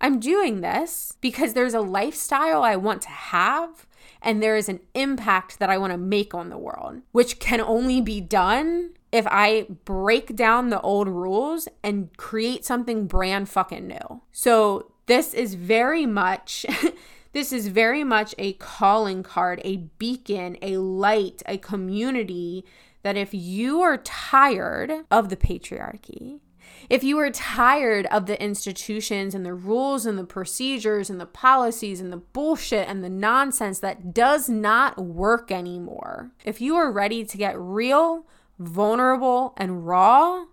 I'm 0.00 0.20
doing 0.20 0.60
this 0.60 1.14
because 1.20 1.54
there's 1.54 1.74
a 1.74 1.80
lifestyle 1.80 2.62
I 2.62 2.76
want 2.76 3.02
to 3.02 3.08
have 3.08 3.88
and 4.22 4.40
there 4.40 4.54
is 4.54 4.68
an 4.68 4.78
impact 4.94 5.58
that 5.58 5.68
I 5.68 5.78
want 5.78 5.92
to 5.92 5.98
make 5.98 6.32
on 6.32 6.48
the 6.48 6.58
world, 6.58 7.02
which 7.10 7.40
can 7.40 7.60
only 7.60 8.00
be 8.00 8.20
done 8.20 8.92
if 9.12 9.26
I 9.30 9.66
break 9.84 10.34
down 10.34 10.70
the 10.70 10.80
old 10.80 11.06
rules 11.06 11.68
and 11.84 12.16
create 12.16 12.64
something 12.64 13.06
brand 13.06 13.48
fucking 13.48 13.86
new. 13.86 14.22
So 14.32 14.92
this 15.06 15.34
is 15.34 15.54
very 15.54 16.06
much 16.06 16.64
this 17.32 17.52
is 17.52 17.68
very 17.68 18.04
much 18.04 18.34
a 18.38 18.54
calling 18.54 19.22
card, 19.22 19.60
a 19.64 19.76
beacon, 19.98 20.56
a 20.62 20.78
light, 20.78 21.42
a 21.46 21.58
community 21.58 22.64
that 23.02 23.16
if 23.16 23.34
you 23.34 23.80
are 23.82 23.98
tired 23.98 24.92
of 25.10 25.28
the 25.28 25.36
patriarchy, 25.36 26.40
if 26.88 27.02
you 27.02 27.18
are 27.18 27.30
tired 27.30 28.06
of 28.06 28.26
the 28.26 28.42
institutions 28.42 29.34
and 29.34 29.44
the 29.44 29.54
rules 29.54 30.06
and 30.06 30.18
the 30.18 30.24
procedures 30.24 31.10
and 31.10 31.20
the 31.20 31.26
policies 31.26 32.00
and 32.00 32.12
the 32.12 32.18
bullshit 32.18 32.88
and 32.88 33.02
the 33.02 33.10
nonsense 33.10 33.78
that 33.80 34.14
does 34.14 34.48
not 34.48 34.98
work 34.98 35.50
anymore, 35.50 36.30
if 36.44 36.60
you 36.60 36.76
are 36.76 36.92
ready 36.92 37.24
to 37.24 37.36
get 37.36 37.58
real, 37.58 38.26
vulnerable, 38.66 39.54
and 39.56 39.86
raw 39.86 40.44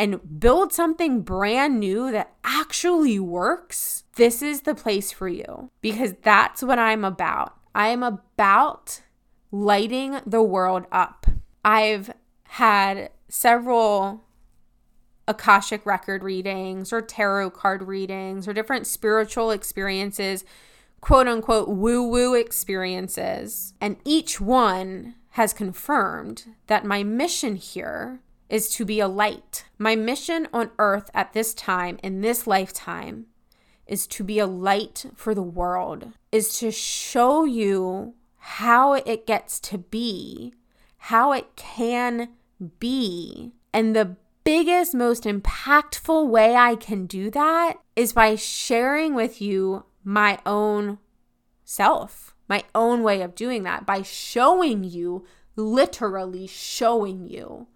and 0.00 0.40
build 0.40 0.72
something 0.72 1.20
brand 1.20 1.78
new 1.80 2.10
that 2.10 2.32
actually 2.44 3.18
works, 3.18 4.04
this 4.14 4.40
is 4.40 4.62
the 4.62 4.74
place 4.74 5.12
for 5.12 5.28
you 5.28 5.70
because 5.80 6.14
that's 6.22 6.62
what 6.62 6.78
I'm 6.78 7.04
about. 7.04 7.54
I 7.74 7.88
am 7.88 8.02
about 8.02 9.02
lighting 9.50 10.20
the 10.24 10.42
world 10.42 10.86
up. 10.92 11.26
I've 11.64 12.12
had 12.44 13.10
several 13.28 14.24
Akashic 15.28 15.84
record 15.86 16.22
readings 16.22 16.92
or 16.92 17.02
tarot 17.02 17.50
card 17.50 17.82
readings 17.82 18.48
or 18.48 18.52
different 18.52 18.86
spiritual 18.86 19.50
experiences, 19.50 20.44
quote 21.00 21.28
unquote 21.28 21.68
woo 21.68 22.08
woo 22.08 22.34
experiences. 22.34 23.74
And 23.80 23.96
each 24.04 24.40
one 24.40 25.14
has 25.30 25.52
confirmed 25.52 26.54
that 26.66 26.84
my 26.84 27.02
mission 27.02 27.56
here 27.56 28.20
is 28.48 28.68
to 28.68 28.84
be 28.84 28.98
a 29.00 29.08
light. 29.08 29.64
My 29.78 29.94
mission 29.94 30.48
on 30.52 30.70
earth 30.78 31.10
at 31.14 31.32
this 31.32 31.54
time, 31.54 31.98
in 32.02 32.20
this 32.20 32.46
lifetime, 32.46 33.26
is 33.86 34.06
to 34.08 34.24
be 34.24 34.38
a 34.38 34.46
light 34.46 35.06
for 35.14 35.34
the 35.34 35.42
world, 35.42 36.12
is 36.32 36.58
to 36.58 36.70
show 36.70 37.44
you 37.44 38.14
how 38.38 38.94
it 38.94 39.26
gets 39.26 39.60
to 39.60 39.78
be, 39.78 40.54
how 40.96 41.32
it 41.32 41.54
can 41.56 42.28
be. 42.78 43.52
And 43.72 43.94
the 43.94 44.16
biggest, 44.42 44.94
most 44.94 45.24
impactful 45.24 46.28
way 46.28 46.56
I 46.56 46.74
can 46.74 47.06
do 47.06 47.30
that 47.30 47.74
is 47.94 48.12
by 48.12 48.34
sharing 48.34 49.14
with 49.14 49.40
you 49.40 49.84
my 50.02 50.38
own 50.44 50.98
self 51.64 52.34
my 52.50 52.64
own 52.74 53.04
way 53.04 53.22
of 53.22 53.36
doing 53.36 53.62
that 53.62 53.86
by 53.86 54.02
showing 54.02 54.82
you, 54.82 55.24
literally 55.54 56.48
showing 56.48 57.28
you 57.28 57.68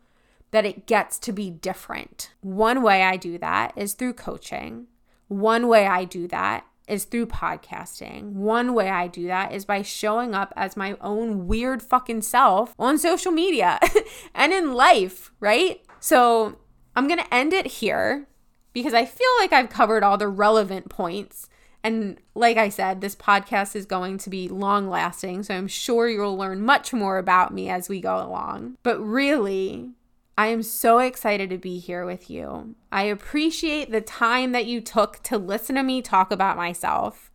that 0.51 0.67
it 0.67 0.87
gets 0.87 1.19
to 1.21 1.33
be 1.33 1.49
different. 1.49 2.33
One 2.41 2.83
way 2.83 3.05
I 3.05 3.17
do 3.17 3.39
that 3.39 3.73
is 3.77 3.95
through 3.95 4.15
coaching. 4.15 4.89
One 5.29 5.69
way 5.69 5.87
I 5.87 6.05
do 6.05 6.27
that 6.29 6.67
is 6.89 7.05
through 7.05 7.27
podcasting. 7.27 8.33
One 8.33 8.75
way 8.75 8.91
I 8.91 9.07
do 9.07 9.29
that 9.29 9.53
is 9.53 9.65
by 9.65 9.83
showing 9.83 10.35
up 10.35 10.53
as 10.57 10.77
my 10.77 10.97
own 11.01 11.47
weird 11.47 11.81
fucking 11.81 12.23
self 12.23 12.75
on 12.77 12.99
social 12.99 13.33
media 13.33 13.79
and 14.35 14.53
in 14.53 14.75
life, 14.75 15.33
right? 15.39 15.83
So 16.01 16.59
I'm 16.97 17.07
going 17.07 17.21
to 17.21 17.35
end 17.35 17.53
it 17.53 17.67
here 17.67 18.27
because 18.73 18.93
I 18.93 19.07
feel 19.07 19.31
like 19.39 19.53
I've 19.53 19.71
covered 19.71 20.03
all 20.03 20.19
the 20.19 20.29
relevant 20.29 20.89
points. 20.91 21.49
And 21.85 22.17
like 22.35 22.57
I 22.57 22.71
said, 22.71 23.03
this 23.03 23.15
podcast 23.15 23.77
is 23.77 23.85
going 23.85 24.17
to 24.19 24.31
be 24.31 24.49
long 24.49 24.89
lasting, 24.89 25.43
so 25.43 25.55
I'm 25.55 25.69
sure 25.69 26.09
you'll 26.09 26.37
learn 26.37 26.63
much 26.63 26.95
more 26.95 27.19
about 27.19 27.53
me 27.53 27.69
as 27.69 27.91
we 27.91 28.01
go 28.01 28.17
along. 28.17 28.79
But 28.83 28.99
really, 28.99 29.91
I 30.39 30.47
am 30.47 30.63
so 30.63 30.99
excited 30.99 31.51
to 31.51 31.59
be 31.59 31.79
here 31.79 32.07
with 32.07 32.31
you. 32.31 32.75
I 32.91 33.03
appreciate 33.03 33.91
the 33.91 34.01
time 34.01 34.53
that 34.53 34.65
you 34.65 34.81
took 34.81 35.23
to 35.25 35.37
listen 35.37 35.77
to 35.77 35.83
me 35.83 36.01
talk 36.01 36.33
about 36.33 36.57
myself. 36.57 37.31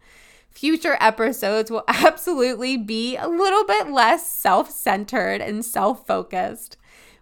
Future 0.50 0.98
episodes 1.00 1.70
will 1.70 1.84
absolutely 1.88 2.76
be 2.76 3.18
a 3.18 3.28
little 3.28 3.66
bit 3.66 3.92
less 3.92 4.30
self 4.30 4.72
centered 4.72 5.42
and 5.42 5.64
self 5.64 6.08
focused. 6.08 6.76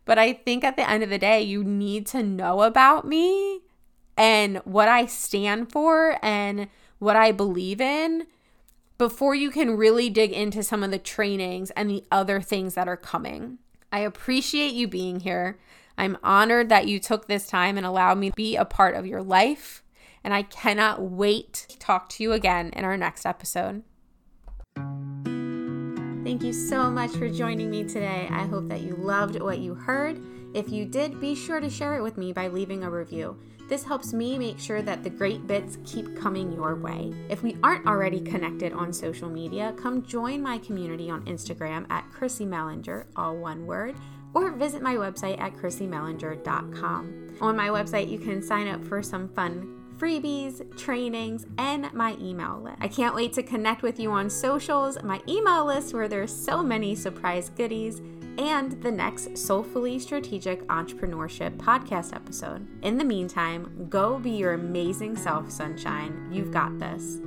But 0.06 0.18
I 0.18 0.32
think 0.32 0.64
at 0.64 0.78
the 0.78 0.90
end 0.90 1.04
of 1.04 1.10
the 1.10 1.18
day, 1.18 1.42
you 1.42 1.62
need 1.62 2.08
to 2.08 2.24
know 2.24 2.62
about 2.62 3.06
me 3.06 3.64
and 4.16 4.60
what 4.60 4.88
I 4.88 5.06
stand 5.06 5.74
for 5.74 6.18
and 6.24 6.70
what 7.00 7.16
I 7.16 7.32
believe 7.32 7.82
in 7.82 8.28
before 8.98 9.36
you 9.36 9.52
can 9.52 9.78
really 9.78 10.10
dig 10.10 10.32
into 10.32 10.64
some 10.64 10.84
of 10.84 10.92
the 10.92 10.98
trainings 10.98 11.70
and 11.72 11.90
the 11.90 12.04
other 12.12 12.42
things 12.42 12.74
that 12.74 12.88
are 12.88 12.98
coming. 12.98 13.60
I 13.92 14.00
appreciate 14.00 14.74
you 14.74 14.88
being 14.88 15.20
here. 15.20 15.60
I'm 15.98 16.18
honored 16.24 16.70
that 16.70 16.88
you 16.88 17.00
took 17.00 17.28
this 17.28 17.48
time 17.48 17.78
and 17.78 17.86
allowed 17.86 18.18
me 18.18 18.30
to 18.30 18.36
be 18.36 18.56
a 18.56 18.66
part 18.66 18.96
of 18.96 19.06
your 19.06 19.22
life. 19.22 19.84
And 20.24 20.34
I 20.34 20.44
cannot 20.44 21.02
wait 21.02 21.66
to 21.70 21.80
talk 21.80 22.10
to 22.10 22.24
you 22.24 22.34
again 22.34 22.72
in 22.74 22.84
our 22.84 22.98
next 22.98 23.26
episode. 23.26 23.84
Thank 26.24 26.44
you 26.44 26.52
so 26.52 26.92
much 26.92 27.12
for 27.12 27.30
joining 27.30 27.72
me 27.72 27.86
today. 27.86 28.28
I 28.30 28.46
hope 28.46 28.68
that 28.68 28.82
you 28.82 28.96
loved 28.96 29.42
what 29.42 29.60
you 29.60 29.74
heard 29.74 30.20
If 30.54 30.72
you 30.72 30.86
did, 30.86 31.20
be 31.20 31.36
sure 31.36 31.60
to 31.60 31.70
share 31.70 31.96
it 31.96 32.02
with 32.02 32.18
me 32.18 32.34
by 32.34 32.48
leaving 32.48 32.84
a 32.84 32.90
review. 32.90 33.38
This 33.68 33.84
helps 33.84 34.14
me 34.14 34.38
make 34.40 34.60
sure 34.60 34.82
that 34.82 35.04
the 35.04 35.10
great 35.10 35.46
bits 35.46 35.78
keep 35.86 36.16
coming 36.16 36.54
your 36.54 36.76
way. 36.76 37.14
If 37.30 37.44
we 37.44 37.58
aren't 37.64 37.86
already 37.86 38.22
connected 38.22 38.72
on 38.72 38.94
social 38.94 39.30
media, 39.30 39.74
come 39.78 40.04
join 40.04 40.42
my 40.42 40.58
community 40.60 41.10
on 41.10 41.26
Instagram 41.26 41.86
at 41.92 42.10
Chrissy 42.10 42.46
Mellinger, 42.46 43.06
all 43.16 43.36
one 43.36 43.66
word, 43.66 43.96
or 44.34 44.52
visit 44.52 44.82
my 44.82 44.96
website 44.96 45.40
at 45.40 45.54
chrissymellinger.com. 45.54 47.38
On 47.42 47.58
my 47.58 47.68
website, 47.68 48.10
you 48.10 48.20
can 48.20 48.42
sign 48.42 48.68
up 48.68 48.84
for 48.86 49.04
some 49.04 49.28
fun 49.30 49.74
freebies, 49.98 50.62
trainings, 50.78 51.46
and 51.58 51.92
my 51.92 52.16
email 52.22 52.62
list. 52.62 52.78
I 52.80 52.88
can't 52.88 53.16
wait 53.16 53.34
to 53.34 53.44
connect 53.44 53.82
with 53.82 54.00
you 54.00 54.12
on 54.12 54.30
socials, 54.30 55.02
my 55.04 55.20
email 55.28 55.66
list 55.66 55.94
where 55.94 56.08
there's 56.08 56.34
so 56.34 56.62
many 56.62 56.94
surprise 56.94 57.50
goodies 57.50 58.00
and 58.38 58.82
the 58.84 58.92
next 58.92 59.38
Soulfully 59.38 60.00
Strategic 60.00 60.66
Entrepreneurship 60.68 61.58
podcast 61.58 62.16
episode. 62.16 62.68
In 62.84 62.98
the 62.98 63.04
meantime, 63.04 63.88
go 63.90 64.20
be 64.20 64.32
your 64.32 64.54
amazing 64.54 65.16
self, 65.16 65.52
sunshine. 65.52 66.30
You've 66.32 66.52
got 66.52 66.78
this. 66.80 67.20